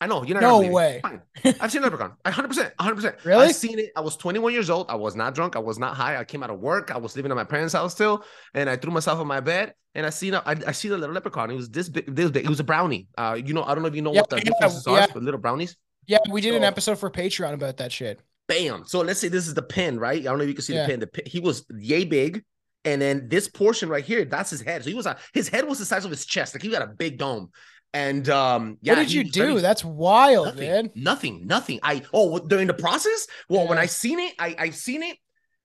[0.01, 0.41] I know you're not.
[0.41, 0.99] No way.
[1.01, 1.21] Fine.
[1.61, 2.13] I've seen a leprechaun.
[2.23, 2.95] 100, percent 100.
[2.95, 3.45] percent Really?
[3.47, 3.91] I've seen it.
[3.95, 4.87] I was 21 years old.
[4.89, 5.55] I was not drunk.
[5.55, 6.17] I was not high.
[6.17, 6.91] I came out of work.
[6.91, 8.23] I was living at my parents' house still,
[8.53, 9.73] and I threw myself on my bed.
[9.95, 11.49] And I seen a, I, I seen a little leprechaun.
[11.49, 12.13] It was this big.
[12.13, 12.43] This big.
[12.45, 13.07] It was a brownie.
[13.17, 15.05] Uh, you know, I don't know if you know Yeah, what the yeah, differences yeah.
[15.05, 15.77] are, but little brownies.
[16.07, 18.19] Yeah, we did an episode for Patreon about that shit.
[18.47, 18.83] Bam.
[18.85, 20.19] So let's say this is the pin, right?
[20.19, 20.99] I don't know if you can see the pin.
[20.99, 22.43] The pin, he was yay big,
[22.85, 24.83] and then this portion right here, that's his head.
[24.83, 26.55] So he was a, his head was the size of his chest.
[26.55, 27.49] Like he got a big dome.
[27.93, 29.47] And um, yeah, what did you do?
[29.47, 30.89] very- That's wild, nothing, man.
[30.95, 31.79] nothing, nothing.
[31.81, 33.27] I oh during the process.
[33.49, 35.17] Well, when I seen it, I I seen it.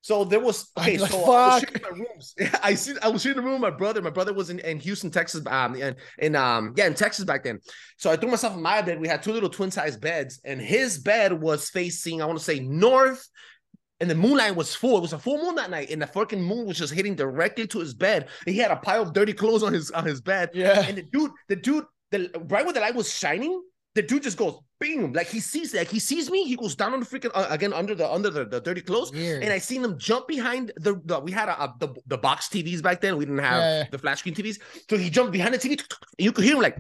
[0.02, 0.96] So there was okay.
[0.96, 2.34] like, so I was my rooms.
[2.62, 2.94] I see.
[3.02, 3.60] I was sharing the room.
[3.60, 4.00] with My brother.
[4.00, 5.44] My brother was in, in Houston, Texas.
[5.46, 7.58] Um, and in um, yeah, in Texas back then.
[7.98, 9.00] So I threw myself in my bed.
[9.00, 12.22] We had two little twin size beds, and his bed was facing.
[12.22, 13.28] I want to say north,
[14.00, 14.96] and the moonlight was full.
[14.98, 17.66] It was a full moon that night, and the fucking moon was just hitting directly
[17.68, 18.28] to his bed.
[18.46, 20.50] And he had a pile of dirty clothes on his on his bed.
[20.54, 20.80] Yeah.
[20.86, 23.62] And the dude, the dude, the right where the light was shining,
[23.94, 26.44] the dude just goes bing, like he sees like he sees me.
[26.44, 29.12] He goes down on the freaking uh, again under the under the, the dirty clothes,
[29.12, 29.42] Weird.
[29.42, 32.48] and I seen him jump behind the, the we had a, a- the the box
[32.48, 33.16] TVs back then.
[33.18, 34.58] We didn't have Yeah, the flat screen TVs,
[34.88, 35.72] so he jumped behind the TV.
[35.72, 35.84] And
[36.18, 36.78] you could hear him like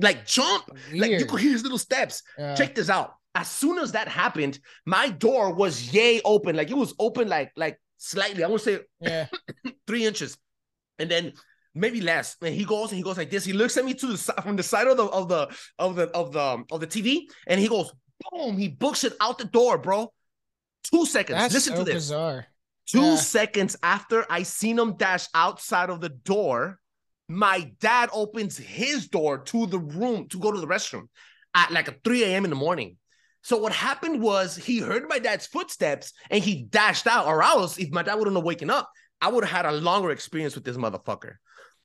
[0.00, 2.22] like jump, like you could hear his little steps.
[2.38, 2.54] Yeah.
[2.54, 3.14] Check this out.
[3.34, 7.52] As soon as that happened, my door was yay open, like it was open like
[7.56, 8.42] like slightly.
[8.44, 9.26] I would say Yeah.
[9.86, 10.36] three inches,
[10.98, 11.32] and then
[11.74, 12.36] maybe less.
[12.42, 13.44] And he goes and he goes like this.
[13.44, 15.94] He looks at me to the side from the side of the of the of
[15.96, 17.92] the of the of the TV, and he goes
[18.32, 18.58] boom.
[18.58, 20.12] He books it out the door, bro.
[20.82, 21.38] Two seconds.
[21.38, 21.94] That's Listen so to this.
[21.94, 22.46] bizarre.
[22.86, 23.16] Two Yeah.
[23.16, 26.80] seconds after I seen him dash outside of the door,
[27.28, 31.04] my dad opens his door to the room to go to the restroom
[31.54, 32.44] at like a 3 a.m.
[32.44, 32.96] in the morning.
[33.42, 37.78] So what happened was he heard my dad's footsteps and he dashed out, or else
[37.78, 40.64] if my dad wouldn't have waken up, I would have had a longer experience with
[40.64, 41.34] this motherfucker.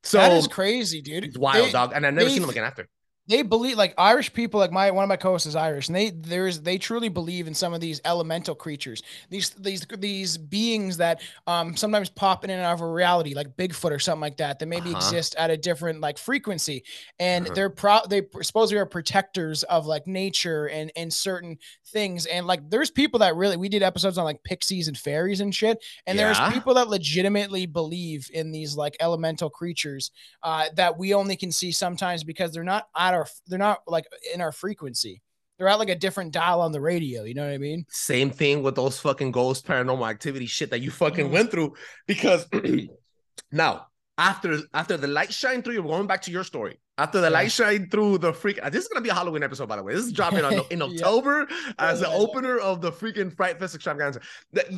[0.02, 1.24] So that is crazy, dude.
[1.24, 1.92] it's wild, They- dog.
[1.94, 2.88] And I never seen him again after.
[3.28, 6.10] They believe like Irish people, like my one of my co-hosts is Irish, and they
[6.10, 11.20] there's they truly believe in some of these elemental creatures, these these these beings that
[11.46, 14.60] um sometimes pop in and out of a reality, like Bigfoot or something like that,
[14.60, 15.16] that maybe Uh-huh.
[15.16, 16.84] exist at a different like frequency,
[17.18, 17.54] and Uh-huh.
[17.54, 21.58] they're pro they supposedly are protectors of like nature and and certain
[21.88, 25.40] things, and like there's people that really we did episodes on like pixies and fairies
[25.40, 26.18] and shit, and Yeah.
[26.18, 30.10] there's people that legitimately believe in these like elemental creatures
[30.42, 34.06] uh, that we only can see sometimes because they're not at our they're not like
[34.32, 35.22] in our frequency.
[35.58, 37.24] They're at like a different dial on the radio.
[37.24, 37.86] You know what I mean?
[37.88, 41.32] Same thing with those fucking ghost paranormal activity shit that you fucking Mhm.
[41.32, 41.74] went through.
[42.06, 42.46] Because
[43.52, 43.86] now,
[44.18, 46.78] after after the light shine through, you're going back to your story.
[46.98, 47.34] After the Yeah.
[47.34, 49.94] light shine through the freak, this is gonna be a Halloween episode, by the way.
[49.94, 50.84] This is dropping on, in Yeah.
[50.86, 51.46] October
[51.78, 54.20] as the opener of the freaking Fright Fest extravaganza.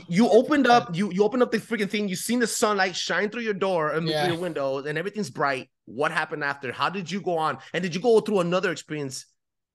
[0.09, 2.09] You opened up, you you opened up the freaking thing.
[2.09, 4.25] You seen the sunlight shine through your door and Yeah.
[4.25, 5.71] through your windows, and everything's bright.
[5.85, 6.73] What happened after?
[6.73, 7.59] How did you go on?
[7.73, 9.27] And did you go through another experience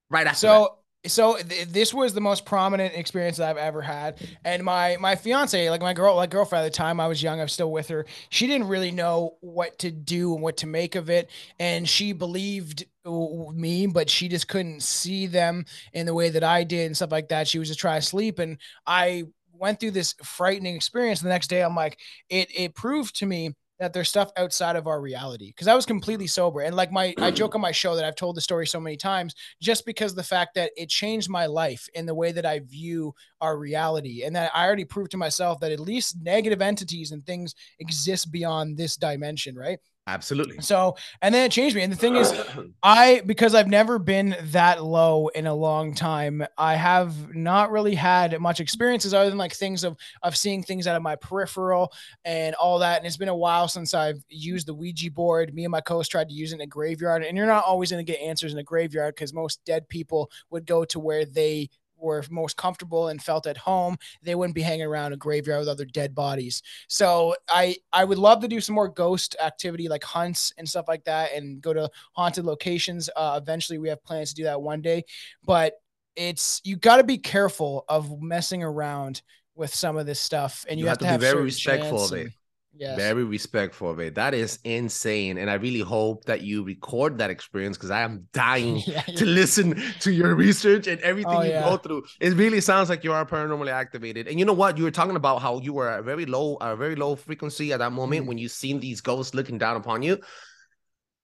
[0.10, 0.47] right after?
[0.47, 0.69] that?
[1.06, 4.22] So th- this was the most prominent experience that I've ever had.
[4.46, 7.39] And my my fiance, like my girl, like girlfriend at the time, I was young,
[7.39, 8.06] I was still with her.
[8.30, 12.13] She didn't really know what to do and what to make of it, and she
[12.13, 16.96] believed me, but she just couldn't see them in the way that I did and
[16.96, 17.50] stuff like that.
[17.50, 21.20] She was just trying to sleep, and I went through this frightening experience.
[21.20, 24.88] The next day, I'm like, it it proved to me that there's stuff outside of
[24.88, 26.30] our reality because I was completely mm-hmm.
[26.30, 26.62] sober.
[26.62, 28.98] And like my, I joke on my show that I've told the story so many
[28.98, 32.46] times just because of the fact that it changed my life in the way that
[32.46, 34.24] I view our reality.
[34.24, 38.32] And that I already proved to myself that at least negative entities and things exist
[38.32, 39.80] beyond this dimension, right?
[40.06, 40.60] Absolutely.
[40.60, 41.82] So, and then it changed me.
[41.82, 42.34] And the thing is,
[42.84, 46.46] I because I've never been that low in a long time.
[46.58, 50.88] I have not really had much experiences other than like things of of seeing things
[50.88, 51.94] out of my peripheral
[52.26, 52.98] and all that.
[52.98, 55.54] And it's been a while since I've used the Ouija board.
[55.54, 57.92] Me and my co-host tried to use it in a graveyard, and you're not always
[57.92, 61.24] going to get answers in a graveyard because most dead people would go to where
[61.24, 61.70] they
[62.04, 65.70] were most comfortable and felt at home they wouldn't be hanging around a graveyard with
[65.70, 70.04] other dead bodies so i i would love to do some more ghost activity like
[70.04, 74.30] hunts and stuff like that and go to haunted locations uh, eventually we have plans
[74.30, 75.04] to do that one day
[75.46, 75.74] but
[76.16, 79.22] it's you got to be careful of messing around
[79.56, 82.13] with some of this stuff and you, You have, have to be very respectful of
[82.13, 82.22] it.
[82.26, 82.34] and-
[82.75, 82.97] yes.
[82.97, 84.15] Very respectful of it.
[84.15, 85.38] That is insane.
[85.38, 89.25] And I really hope that you record that experience because I am dying Yeah, to
[89.25, 91.69] listen to your research and everything Oh, you yeah.
[91.69, 92.03] go through.
[92.19, 94.27] It really sounds like you are paranormally activated.
[94.27, 94.77] And you know what?
[94.77, 97.79] You were talking about how you were at very low, a very low frequency at
[97.79, 98.27] that moment Mhm.
[98.29, 100.19] when you seen these ghosts looking down upon you.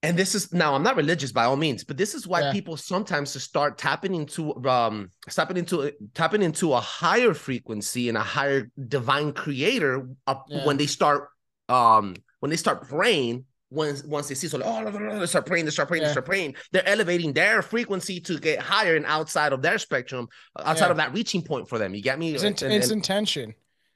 [0.02, 2.52] And this is now I'm not religious by all means, but this is why Yeah.
[2.54, 8.22] people sometimes start tapping into um tapping into tapping into a higher frequency and a
[8.22, 10.66] higher divine creator Yeah.
[10.66, 11.28] when they start
[11.70, 15.64] um when they start praying once once they see so like, oh they start praying
[15.66, 16.08] they start praying Yeah.
[16.08, 20.28] they start praying they're elevating their frequency to get higher and outside of their spectrum
[20.58, 20.92] outside Yeah.
[20.92, 23.54] of that reaching point for them you get me it's, int- And- it's and- intention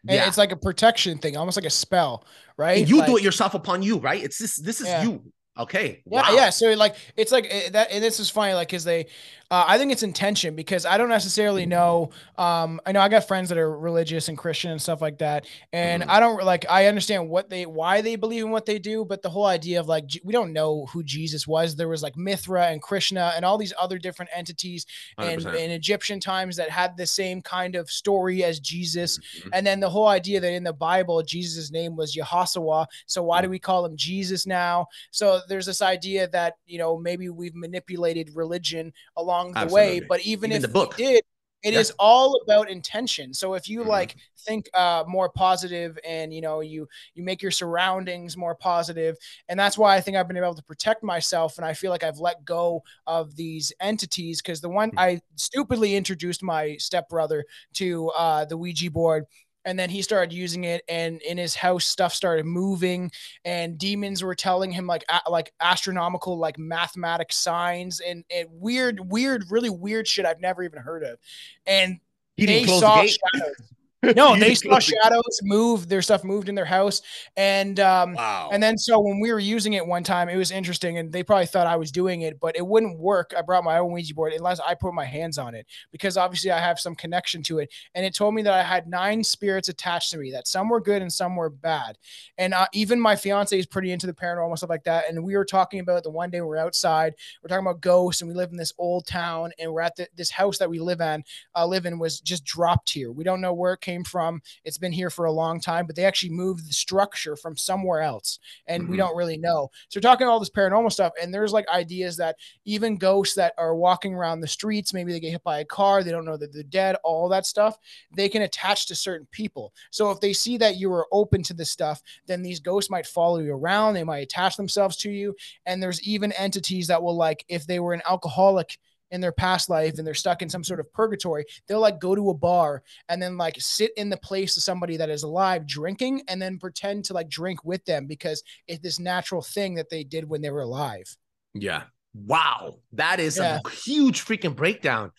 [0.08, 3.08] And yeah it's like a protection thing almost like a spell right and you Like-
[3.08, 5.04] do it yourself upon you right it's this this is Yeah.
[5.04, 5.24] you
[5.58, 6.36] okay Yeah, wow.
[6.36, 6.50] yeah.
[6.50, 9.06] So like it's like that, and this is funny, like because they,
[9.54, 12.10] uh, I think it's intention because I don't necessarily know.
[12.40, 15.46] Um, I know I got friends that are religious and Christian and stuff like that,
[15.72, 16.10] and Mhm.
[16.10, 19.22] I don't like I understand what they why they believe in what they do, but
[19.22, 21.76] the whole idea of like we don't know who Jesus was.
[21.76, 24.88] There was like Mithra and Krishna and all these other different entities
[25.20, 25.56] and 100%.
[25.66, 29.20] in Egyptian times that had the same kind of story as Jesus.
[29.20, 29.50] Mhm.
[29.54, 32.88] And then the whole idea that in the Bible, Jesus' name was Yehoshua.
[33.06, 33.44] So why Mm.
[33.44, 34.88] do we call him Jesus now?
[35.12, 40.00] So there's this idea that, you know, maybe we've manipulated religion along the way.
[40.00, 40.96] But even, Even if the book.
[40.98, 41.24] did,
[41.64, 41.80] It Yeah.
[41.80, 43.34] is all about intention.
[43.34, 43.88] So if you Mhm.
[43.88, 44.16] like
[44.46, 49.16] think uh, more positive and you know you you make your surroundings more positive,
[49.48, 52.04] and that's why I think I've been able to protect myself, and I feel like
[52.04, 54.98] I've let go of these entities because the one Mhm.
[54.98, 59.26] I stupidly introduced my stepbrother to uh, the Ouija board.
[59.66, 63.12] And then he started using it, and in his house, stuff started moving,
[63.46, 69.00] and demons were telling him like a- like astronomical like mathematic signs and, and weird,
[69.12, 71.18] weird, really weird shit I've never even heard of.
[71.66, 72.00] And
[72.36, 73.56] He didn't they close saw shadows.
[74.16, 75.88] No, they saw shadows move.
[75.88, 77.02] Their stuff moved in their house,
[77.38, 78.50] and um, Wow.
[78.52, 81.24] and then so when we were using it one time, it was interesting, and they
[81.24, 83.34] probably thought I was doing it, but it wouldn't work.
[83.38, 86.52] I brought my own Ouija board unless I put my hands on it because obviously
[86.52, 89.70] I have some connection to it, and it told me that I had nine spirits
[89.70, 90.32] attached to me.
[90.32, 91.98] That some were good and some were bad,
[92.38, 95.10] and uh, even my fiance is pretty into the paranormal stuff like that.
[95.10, 98.22] And we were talking about the one day we we're outside, we're talking about ghosts,
[98.22, 100.80] and we live in this old town, and we're at the, this house that we
[100.80, 101.24] live in.
[101.56, 103.12] Uh, live in was just dropped here.
[103.12, 104.42] We don't know where it came from.
[104.64, 108.00] It's been here for a long time, but they actually moved the structure from somewhere
[108.00, 109.00] else, and we Mhm.
[109.00, 109.70] don't really know.
[109.90, 113.76] So talking all this paranormal stuff, and there's like ideas that even ghosts that are
[113.76, 116.54] walking around the streets, maybe they get hit by a car, they don't know that
[116.54, 117.78] they're dead, all that stuff,
[118.16, 119.74] they can attach to certain people.
[119.92, 123.06] So if they see that you are open to this stuff, then these ghosts might
[123.06, 125.36] follow you around, they might attach themselves to you,
[125.66, 128.78] and there's even entities that will like if they were an alcoholic
[129.14, 132.16] in their past life and they're stuck in some sort of purgatory, they'll like go
[132.16, 135.66] to a bar and then like sit in the place of somebody that is alive
[135.66, 139.90] drinking and then pretend to like drink with them because it's this natural thing that
[139.90, 141.06] they did when they were alive.
[141.54, 141.84] Yeah.
[142.14, 142.80] Wow.
[142.94, 143.60] That is Yeah.
[143.64, 145.12] a huge freaking breakdown.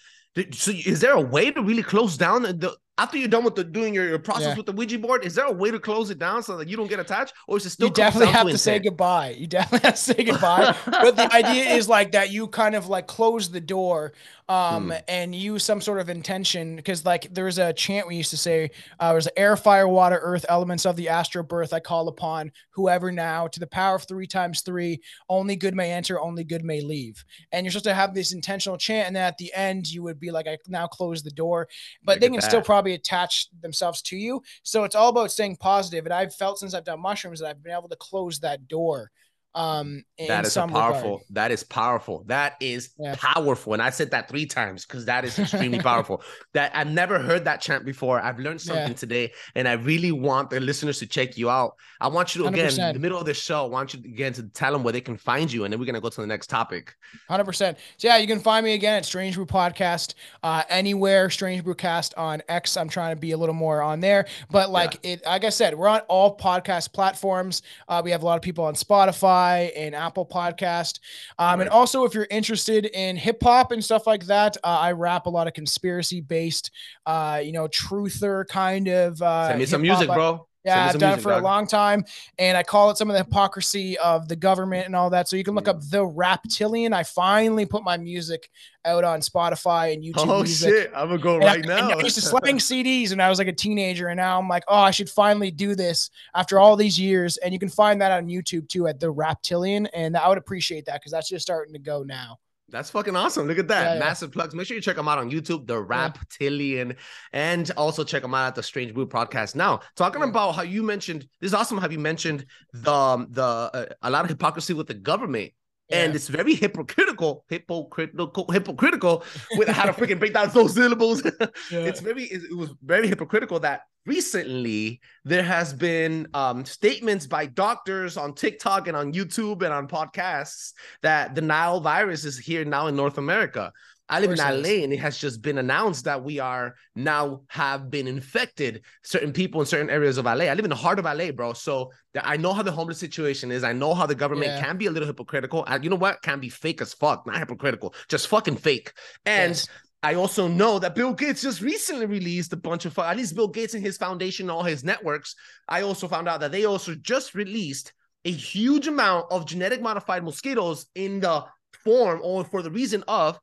[0.52, 3.64] So is there a way to really close down the after you're done with the
[3.64, 4.54] doing your, your process Yeah.
[4.56, 5.24] with the Ouija board?
[5.24, 7.56] Is there a way to close it down so that you don't get attached, or
[7.56, 9.30] is it still you definitely have to say goodbye.
[9.38, 10.76] You definitely have to say goodbye.
[10.86, 14.12] but the idea is like that you kind of like close the door
[14.50, 14.92] um Hmm.
[15.08, 18.70] and use some sort of intention because like there's a chant we used to say
[19.00, 23.10] uh there's air fire water earth elements of the astral birth i call upon whoever
[23.10, 26.82] now to the power of three times three only good may enter only good may
[26.82, 30.02] leave and you're supposed to have this intentional chant and then at the end you
[30.02, 31.66] would be like i now close the door
[32.02, 32.66] but Look they can still that.
[32.84, 36.04] Probably attach themselves to you so it's all about staying positive.
[36.04, 38.68] positive and i've felt since i've done mushrooms that i've been able to close that
[38.68, 39.10] door
[39.54, 40.94] um in That is some regard.
[40.94, 41.20] powerful.
[41.30, 42.24] That is powerful.
[42.26, 43.14] That is Yeah.
[43.16, 43.72] powerful.
[43.72, 46.22] And I said that three times because that is extremely powerful.
[46.54, 48.20] That I've never heard that chant before.
[48.20, 48.94] I've learned something Yeah.
[48.94, 51.74] today, and I really want the listeners to check you out.
[52.00, 52.92] I want you to again, in 100%.
[52.94, 55.00] the middle of the show, I want you to, again to tell them where they
[55.00, 56.94] can find you, and then we're gonna go to the next topic.
[57.28, 57.78] Hundred percent.
[57.96, 61.74] So yeah, you can find me again at Strange Brew Podcast, uh, anywhere Strange Brew
[61.74, 62.76] Cast on X.
[62.76, 65.76] I'm trying to be a little more on there, but like it, like I said,
[65.76, 67.62] we're on all podcast platforms.
[67.88, 69.43] Uh, we have a lot of people on Spotify
[69.76, 71.00] and Apple Podcast.
[71.38, 74.92] Um, and also, if you're interested in hip hop and stuff like that, uh, I
[74.92, 76.70] rap a lot of conspiracy based,
[77.06, 79.20] uh, you know, truther kind of.
[79.20, 80.46] Uh, Send me some music, bro.
[80.64, 81.42] Yeah, I've done it for dog.
[81.42, 82.04] a long time,
[82.38, 85.28] and I call it some of the hypocrisy of the government and all that.
[85.28, 86.94] So you can look up the Raptilian.
[86.94, 88.48] I finally put my music
[88.86, 90.70] out on Spotify and YouTube Oh Music.
[90.70, 90.90] shit!
[90.94, 91.90] I'm gonna go And right and now.
[91.90, 94.64] I used to slang CDs when I was like a teenager, and now I'm like,
[94.68, 97.36] oh, I should finally do this after all these years.
[97.38, 100.86] And you can find that on YouTube too at the Raptilian, and I would appreciate
[100.86, 102.38] that because that's just starting to go now.
[102.70, 103.46] That's fucking awesome.
[103.46, 103.82] Look at that.
[103.84, 104.00] Yeah, yeah.
[104.00, 104.54] Massive plugs.
[104.54, 106.96] Make sure you check them out on YouTube, The Raptilian,
[107.32, 109.54] and also check them out at the Strange Brew podcast.
[109.54, 110.28] Now, talking Yeah.
[110.28, 111.78] about how you mentioned this is awesome.
[111.78, 115.52] How you mentioned the um, the uh, a lot of hypocrisy with the government.
[115.90, 121.22] And it's very hypocritical, hypocritical, hypocritical with how to freaking break down those syllables.
[121.70, 127.46] it's very, it it was very hypocritical that recently there has been um, statements by
[127.46, 130.72] doctors on TikTok and on YouTube and on podcasts
[131.02, 133.72] that the Nile virus is here now in North America.
[134.08, 137.90] I live in LA and it has just been announced that we are now have
[137.90, 140.44] been infected certain people in certain areas of LA.
[140.44, 141.54] I live in the heart of LA, bro.
[141.54, 143.64] So I know how the homeless situation is.
[143.64, 144.62] I know how the government Yeah.
[144.62, 145.64] can be a little hypocritical.
[145.66, 146.20] And you know what?
[146.20, 148.92] Can be fake as fuck, not hypocritical, just fucking fake.
[149.24, 149.68] And Yes.
[150.02, 153.48] I also know that Bill Gates just recently released a bunch of, at least Bill
[153.48, 155.34] Gates and his foundation, all his networks.
[155.66, 157.94] I also found out that they also just released
[158.26, 161.46] a huge amount of genetic modified mosquitoes in the
[161.84, 163.38] form or for the reason of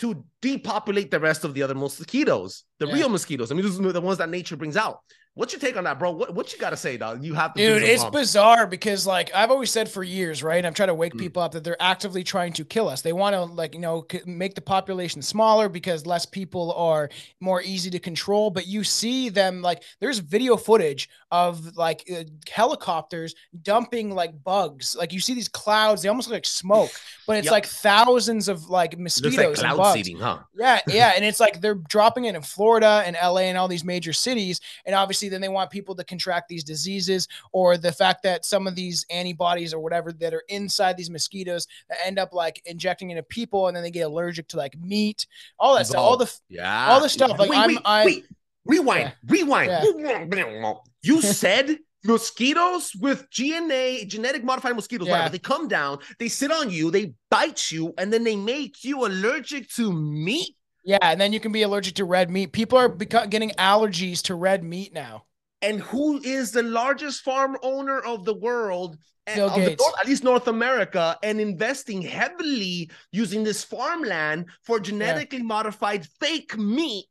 [0.00, 2.94] to depopulate the rest of the other mosquitoes, the Yeah.
[2.94, 3.50] real mosquitoes.
[3.50, 4.98] I mean, those are the ones that nature brings out.
[5.34, 6.10] What's your take on that, bro?
[6.10, 7.22] What what you got to say, dog?
[7.22, 10.66] You have to, Dude, it's bizarre because like I've always said for years, right?
[10.66, 11.18] I'm trying to wake Mm.
[11.20, 13.00] people up that they're actively trying to kill us.
[13.02, 17.08] They want to like, you know, make the population smaller because less people are
[17.38, 22.24] more easy to control, but you see them like there's video footage of like uh,
[22.50, 24.96] helicopters dumping like bugs.
[24.98, 26.90] Like you see these clouds, they almost look like smoke,
[27.28, 27.52] but it's Yep.
[27.52, 29.94] like thousands of like mosquitoes like and cloud bugs.
[29.94, 30.38] seeding, huh?
[30.56, 33.84] Yeah, yeah, and it's like they're dropping it in Florida and LA and all these
[33.84, 38.22] major cities, and obviously then they want people to contract these diseases or the fact
[38.22, 42.32] that some of these antibodies or whatever that are inside these mosquitoes that end up
[42.32, 45.26] like injecting into people, and then they get allergic to like meat,
[45.58, 46.88] all that stuff, all the Yeah.
[46.90, 48.24] all the stuff, like, wait, I'm- wait, I- wait.
[48.66, 49.12] Rewind.
[49.26, 49.70] Rewind.
[49.70, 50.74] Yeah.
[51.02, 55.12] You said mosquitoes with GNA, genetic modified mosquitoes, Yeah.
[55.14, 55.32] whatever.
[55.32, 59.06] They come down, they sit on you, they bite you, and then they make you
[59.06, 60.54] allergic to meat.
[60.84, 62.52] Yeah, and then you can be allergic to red meat.
[62.52, 65.24] People are beco- getting allergies to red meat now.
[65.62, 68.96] And who is the largest farm owner of the world?
[69.34, 69.76] Bill of the.
[69.78, 76.56] North- at least North America, and investing heavily using this farmland for genetically modified fake
[76.56, 77.06] meat.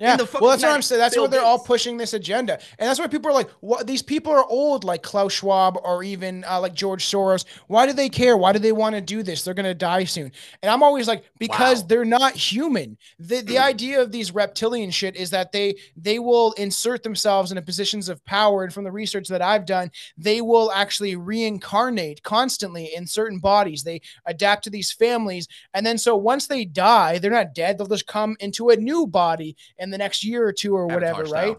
[0.00, 0.98] Yeah, the well, that's what I'm saying.
[0.98, 3.86] That's Bill where they're all pushing this agenda, and that's why people are like, "What?
[3.86, 7.44] These people are old, like Klaus Schwab or even uh, like George Soros.
[7.66, 8.36] Why do they care?
[8.38, 9.44] Why do they want to do this?
[9.44, 10.32] They're gonna die soon."
[10.62, 11.86] And I'm always like, because Wow.
[11.88, 12.96] they're not human.
[13.18, 17.60] the The idea of these reptilian shit is that they they will insert themselves into
[17.62, 22.90] positions of power, and from the research that I've done, they will actually reincarnate constantly
[22.94, 23.82] in certain bodies.
[23.82, 27.76] They adapt to these families, and then so once they die, they're not dead.
[27.76, 29.56] They'll just come into a new body
[29.90, 31.56] in the next year or two or whatever, Avatar right?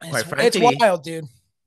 [0.00, 0.10] style.
[0.10, 1.24] Quite It's, it's wild, dude.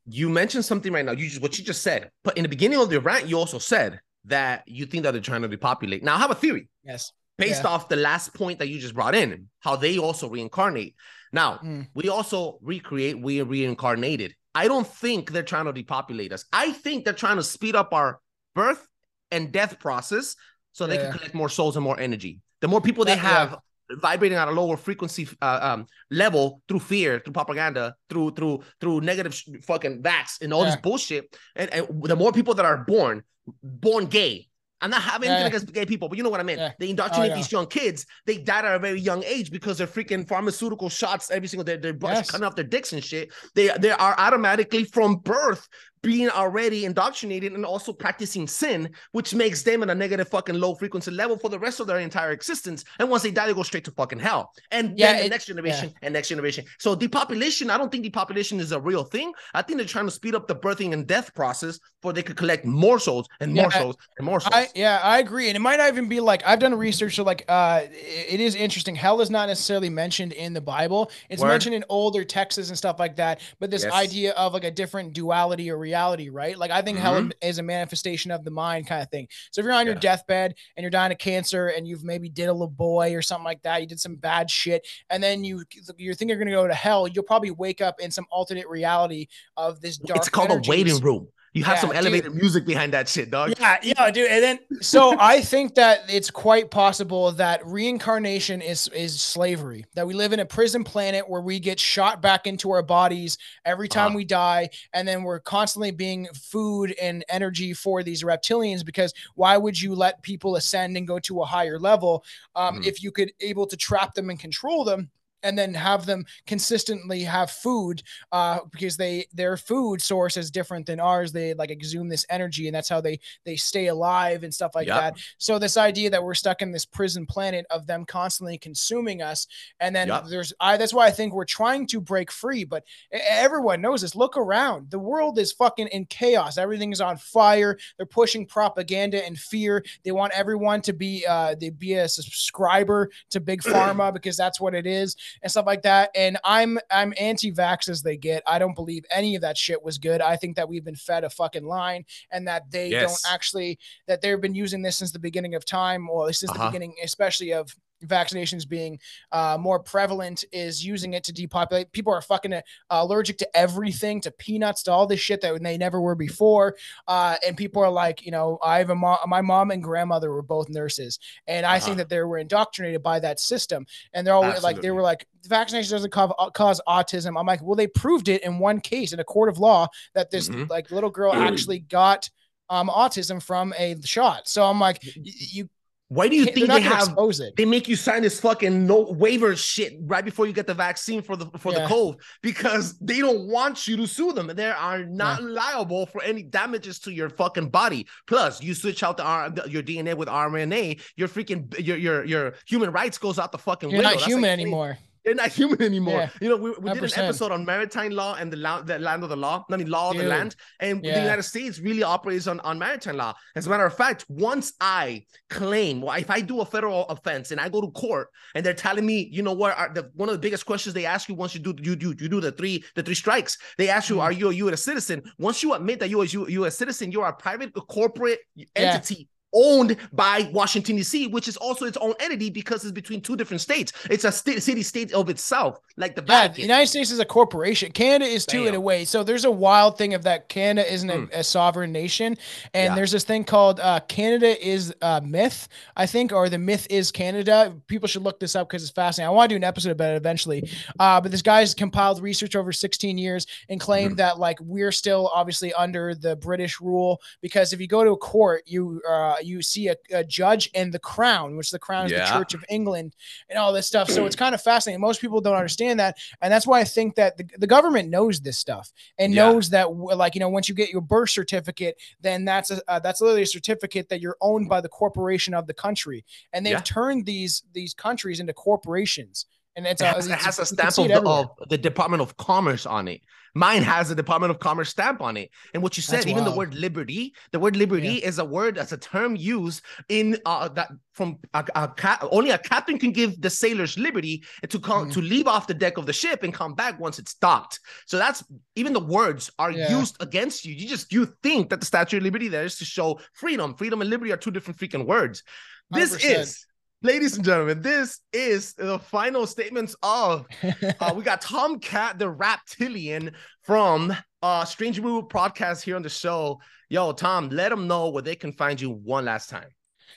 [0.08, 1.14] You mentioned something right now.
[1.14, 3.58] You just what you just said, but in the beginning of the rant, you also
[3.58, 6.04] said that you think that they're trying to depopulate.
[6.04, 7.12] Now, I have a theory Yes.
[7.38, 7.70] based Yeah.
[7.70, 10.96] off the last point that you just brought in, how they also reincarnate.
[11.34, 11.88] Now, Mm.
[11.96, 14.36] we also recreate, we are reincarnated.
[14.54, 16.46] I don't think they're trying to depopulate us.
[16.54, 18.20] I think they're trying to speed up our
[18.54, 18.86] birth
[19.32, 20.36] and death process
[20.72, 22.42] so they can collect more souls and more energy.
[22.62, 23.58] The more people they have, yeah.
[23.92, 29.02] Vibrating at a lower frequency uh, um, level through fear, through propaganda, through through through
[29.02, 30.72] negative sh- fucking vax and all Yeah.
[30.72, 33.24] this bullshit, and, and the more people that are born
[33.62, 34.48] born gay.
[34.82, 35.58] I'm not having Yeah, anything yeah.
[35.58, 36.58] against gay people, but you know what I mean.
[36.58, 36.74] Yeah.
[36.78, 37.38] They indoctrinate know.
[37.38, 38.06] these young kids.
[38.26, 41.78] They die at a very young age because they're freaking pharmaceutical shots every single day.
[41.78, 42.30] They're Yes.
[42.30, 43.32] cutting off their dicks and shit.
[43.56, 45.68] They they are automatically from birth
[46.06, 50.76] being already indoctrinated and also practicing sin, which makes them in a negative fucking low
[50.76, 52.86] frequency level for the rest of their entire existence.
[53.00, 54.52] And once they die, they go straight to fucking hell.
[54.72, 56.64] And Yeah, then the it- next generation and next generation.
[56.78, 59.34] So depopulation, I don't think depopulation is a real thing.
[59.56, 62.38] I think they're trying to speed up the birthing and death process for they could
[62.38, 64.54] collect more souls and more Yeah, I- souls and more souls.
[64.54, 67.16] I yeah, I agree, and it might not even be like I've done research.
[67.16, 68.94] So like, uh, it, it is interesting.
[68.96, 71.10] Hell is not necessarily mentioned in the Bible.
[71.30, 71.48] It's Word.
[71.50, 73.42] mentioned in older texts and stuff like that.
[73.60, 73.94] But this Yes.
[73.94, 75.95] idea of like a different duality or reality,
[76.30, 76.58] right?
[76.58, 79.28] Like I think hell is a manifestation of the mind, kind of thing.
[79.52, 80.02] So if you're on your Mm-hmm.
[80.02, 83.46] Deathbed and you're dying of cancer and you've maybe did a little boy or something
[83.46, 85.64] like that, you did some bad shit, and then you
[85.98, 89.28] you think you're gonna go to hell, you'll probably wake up in some alternate reality
[89.58, 90.18] of this dark.
[90.18, 90.68] it's called energies.
[90.68, 91.28] a waiting room.
[91.56, 91.98] You have Yeah, some dude.
[92.00, 93.54] elevated music behind that shit, dog.
[93.58, 94.30] Yeah, yeah, dude.
[94.30, 99.86] And then so I think that it's quite possible that reincarnation is is slavery.
[99.96, 103.38] That we live in a prison planet where we get shot back into our bodies
[103.64, 104.18] every time Uh-huh.
[104.18, 108.84] we die, and then we're constantly being food and energy for these reptilians.
[108.86, 112.26] Because why would you let people ascend and go to a higher level
[112.56, 112.86] um, Mhm.
[112.88, 115.10] if you could able to trap them and control them?
[115.46, 120.86] And then have them consistently have food uh, because they their food source is different
[120.86, 121.32] than ours.
[121.32, 124.88] They like exhume this energy, and that's how they they stay alive and stuff like
[124.88, 125.00] Yep.
[125.00, 125.18] that.
[125.38, 129.48] So this idea that we're stuck in this prison planet of them constantly consuming us,
[129.80, 130.26] and then Yep.
[130.30, 134.16] there's I that's why I think we're trying to break free, but everyone knows this.
[134.16, 136.58] Look around, the world is fucking in chaos.
[136.58, 137.78] Everything is on fire.
[137.98, 139.84] They're pushing propaganda and fear.
[140.04, 144.60] They want everyone to be uh they be a subscriber to big pharma because that's
[144.60, 146.10] what it is and stuff like that.
[146.16, 148.44] And I'm I'm anti-vax as they get.
[148.48, 150.22] I don't believe any of that shit was good.
[150.22, 153.22] I think that we've been fed a fucking line and that they Yes.
[153.24, 156.64] don't actually that they've been using this since the beginning of time, or since Uh-huh.
[156.64, 159.00] the beginning, especially of vaccinations being
[159.32, 161.92] uh, more prevalent is using it to depopulate.
[161.92, 165.78] People are fucking uh, allergic to everything, to peanuts, to all this shit that they
[165.78, 166.76] never were before.
[167.08, 170.32] Uh, and people are like, you know, I have a mom, my mom and grandmother
[170.32, 171.86] were both nurses, and I Uh-huh.
[171.86, 173.86] think that they were indoctrinated by that system.
[174.14, 177.40] And they're all like, they were like, vaccination doesn't cause, cause autism.
[177.40, 180.32] I'm like, well, they proved it in one case in a court of law that
[180.32, 180.70] this Mhm.
[180.70, 182.30] like little girl actually got
[182.70, 184.48] um autism from a shot.
[184.48, 185.70] So I'm like, you
[186.10, 187.16] Why do you think they have
[187.58, 191.24] they make you sign this fucking no waiver shit right before you get the vaccine
[191.24, 191.80] for the for Yeah.
[191.82, 196.06] the cove because they don't want you to sue them and they are not liable
[196.06, 198.06] for any damages to your fucking body.
[198.28, 202.54] Plus, you switch out the R, your DNA with RNA, your freaking your your your
[202.68, 204.10] human rights goes out the fucking You're window.
[204.12, 204.98] not That's human like- anymore.
[205.26, 206.20] They're not human anymore.
[206.20, 206.30] Yeah.
[206.40, 209.24] You know, we, we did an episode on maritime law and the, la- the land
[209.24, 209.66] of the law.
[209.72, 210.56] I mean, law of the land.
[210.80, 213.34] And the United States really operates on, on maritime law.
[213.56, 217.52] As a matter of fact, once I claim, well, if I do a federal offense
[217.52, 220.30] and I go to court and they're telling me, you know what, are the, one
[220.30, 222.52] of the biggest questions they ask you once you do you do you do the
[222.52, 224.22] three the three strikes, they ask you, Mhm.
[224.22, 224.84] are you a U.S.
[224.84, 225.24] citizen?
[225.40, 226.78] Once you admit that you're a U- U.S.
[226.78, 228.40] citizen, you're a private corporate
[228.76, 229.28] entity.
[229.58, 233.62] Owned by Washington D.C., which is also its own entity because it's between two different
[233.62, 233.94] states.
[234.10, 237.92] It's a sta- city-state of itself, like the Yeah, the United States is a corporation.
[237.94, 239.06] Canada is too, in a way.
[239.06, 241.26] So there's a wild thing of that Canada isn't Hmm.
[241.34, 242.38] a, a sovereign nation,
[242.74, 242.96] and Yeah.
[242.96, 247.12] there's this thing called uh, Canada is a myth, I think, or the myth is
[247.12, 247.74] Canada.
[247.88, 249.30] People should look this up because it's fascinating.
[249.30, 250.70] I want to do an episode about it eventually.
[251.00, 254.18] Uh, but this guy's compiled research over 16 years and claimed Hmm.
[254.18, 258.18] that like we're still obviously under the British rule because if you go to a
[258.18, 262.12] court, you uh, you see a, a judge and the crown, which the crown is
[262.12, 262.26] Yeah.
[262.32, 263.16] the Church of England
[263.50, 264.10] and all this stuff.
[264.10, 265.02] So it's kind of fascinating.
[265.02, 268.40] Most people don't understand that, and that's why I think that the, the government knows
[268.42, 269.44] this stuff and Yeah.
[269.44, 273.00] knows that, like you know, once you get your birth certificate, then that's a uh,
[273.00, 276.74] that's literally a certificate that you're owned by the corporation of the country, and they've
[276.74, 276.82] Yeah.
[276.82, 279.46] turned these these countries into corporations.
[279.76, 282.38] And it's It a, has, it has a stamp of the, of the Department of
[282.38, 283.22] Commerce on it.
[283.58, 285.50] Mine has a Department of Commerce stamp on it.
[285.74, 288.76] And what you said, That's even the word liberty, the word liberty is a word,
[288.76, 293.12] that's a term used in uh, that from a, a ca- only a captain can
[293.12, 295.14] give the sailors liberty to come Mhm.
[295.14, 297.80] to leave off the deck of the ship and come back once it's docked.
[298.08, 298.44] So that's
[298.76, 299.98] even the words are Yeah.
[299.98, 300.74] used against you.
[300.74, 303.74] You just you think that the Statue of Liberty there is to show freedom.
[303.76, 305.44] Freedom and liberty are two different freaking words.
[305.92, 306.40] This 100%.
[306.42, 306.66] is,
[307.06, 310.48] ladies and gentlemen, this is the final statements of
[311.00, 313.32] uh, we got Tom Cat, the reptilian
[313.62, 316.60] from uh Strange Brew podcast here on the show.
[316.90, 319.70] Yo, Tom, let them know where they can find you one last time.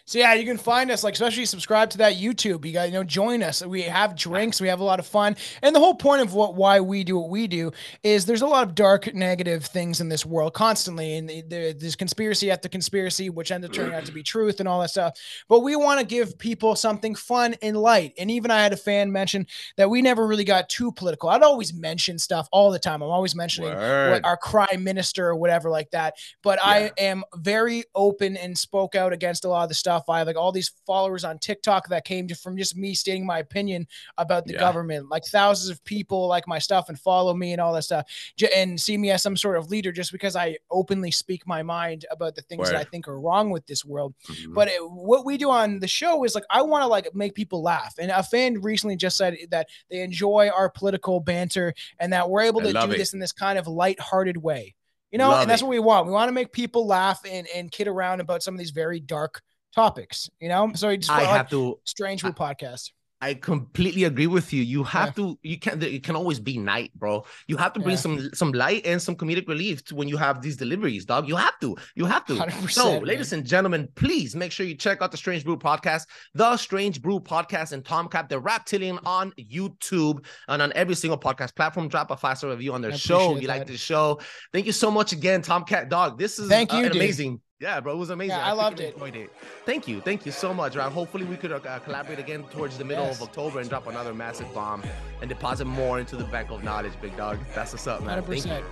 [0.05, 2.65] So yeah, you can find us like especially subscribe to that YouTube.
[2.65, 3.65] You got you know join us.
[3.65, 6.55] We have drinks, we have a lot of fun, and the whole point of what
[6.55, 7.73] why we do what we do
[8.03, 11.77] is there's a lot of dark, negative things in this world constantly, and the- the-
[11.79, 14.91] there's conspiracy after conspiracy, which end up turning out to be truth and all that
[14.91, 15.19] stuff.
[15.49, 18.13] But we want to give people something fun and light.
[18.19, 21.29] And even I had a fan mention that we never really got too political.
[21.29, 23.03] I'd always mention stuff all the time.
[23.03, 23.71] I'm always mentioning
[24.13, 26.15] what our crime minister or whatever like that.
[26.43, 30.05] But I am very open and spoke out against a lot of the stuff.
[30.09, 33.25] I have like all these followers on TikTok that came just from just me stating
[33.25, 33.87] my opinion
[34.19, 34.61] about the Yeah.
[34.61, 35.09] government.
[35.09, 38.07] Like thousands of people like my stuff and follow me and all that stuff
[38.37, 41.63] j- and see me as some sort of leader just because I openly speak my
[41.63, 44.15] mind about the things that I think are wrong with this world.
[44.27, 44.55] Mhm.
[44.55, 47.35] But it, what we do on the show is like I want to like make
[47.35, 47.95] people laugh.
[47.99, 52.43] And a fan recently just said that they enjoy our political banter and that we're
[52.43, 52.99] able I to do it.
[52.99, 54.75] this in this kind of light-hearted way.
[55.11, 55.65] You know, Love and that's it.
[55.65, 56.07] what we want.
[56.07, 59.01] We want to make people laugh and and kid around about some of these very
[59.01, 59.43] dark
[59.79, 60.29] topics.
[60.41, 62.91] You know, so it's I like have to strange Brew podcast.
[63.21, 64.63] I completely agree with you.
[64.63, 65.37] You have to.
[65.43, 65.83] You can.
[65.83, 67.25] It can always be night, bro.
[67.49, 68.07] You have to bring Yeah.
[68.07, 71.27] some some light and some comedic relief to when you have these deliveries, dog.
[71.27, 71.75] You have to.
[71.97, 72.37] You have to.
[72.69, 73.03] So, man.
[73.03, 76.03] ladies and gentlemen, please make sure you check out the Strange Brew podcast,
[76.35, 81.19] the Strange Brew podcast, and Tom Cat, the Reptilian on YouTube and on every single
[81.19, 81.89] podcast platform.
[81.89, 83.37] Drop a five star review on their show.
[83.37, 83.73] You like that.
[83.73, 84.21] the show?
[84.53, 86.21] Thank you so much again, Tom Cat, dog.
[86.21, 87.41] This is Thank you, amazing.
[87.61, 88.37] Yeah, bro, it was amazing.
[88.37, 88.95] Yeah, I freaking loved it.
[88.95, 89.31] enjoyed it.
[89.67, 90.93] Thank you, thank you so much, Rob.
[90.93, 93.17] Hopefully, we could uh, collaborate again towards the middle Yes.
[93.21, 94.83] of October and drop another massive bomb
[95.21, 97.39] and deposit more into the bank of knowledge, big dog.
[97.55, 98.23] That's what's up, man.
[98.23, 98.65] Hundred Thank you.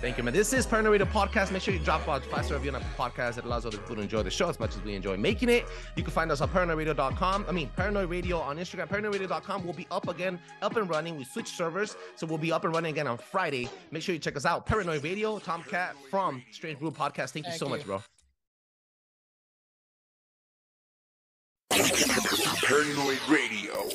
[0.00, 0.32] Thank you, man.
[0.32, 1.52] This is Paranoid Radio Podcast.
[1.52, 3.36] Make sure you drop a five star review on the podcast.
[3.38, 5.66] It allows other people to enjoy the show as much as we enjoy making it.
[5.94, 7.44] You can find us on paranoidradio.com.
[7.46, 8.88] I mean, Paranoid Radio on Instagram.
[8.88, 11.16] Paranoidradio.com will be up again, up and running.
[11.18, 13.68] We switched servers, so we'll be up and running again on Friday.
[13.90, 14.64] Make sure you check us out.
[14.64, 17.30] Paranoid Radio, Tom Cat from Strange Brew Podcast.
[17.30, 17.70] Thank you Thank so you.
[17.76, 18.02] much, bro.
[21.74, 23.88] Paranoid Radio.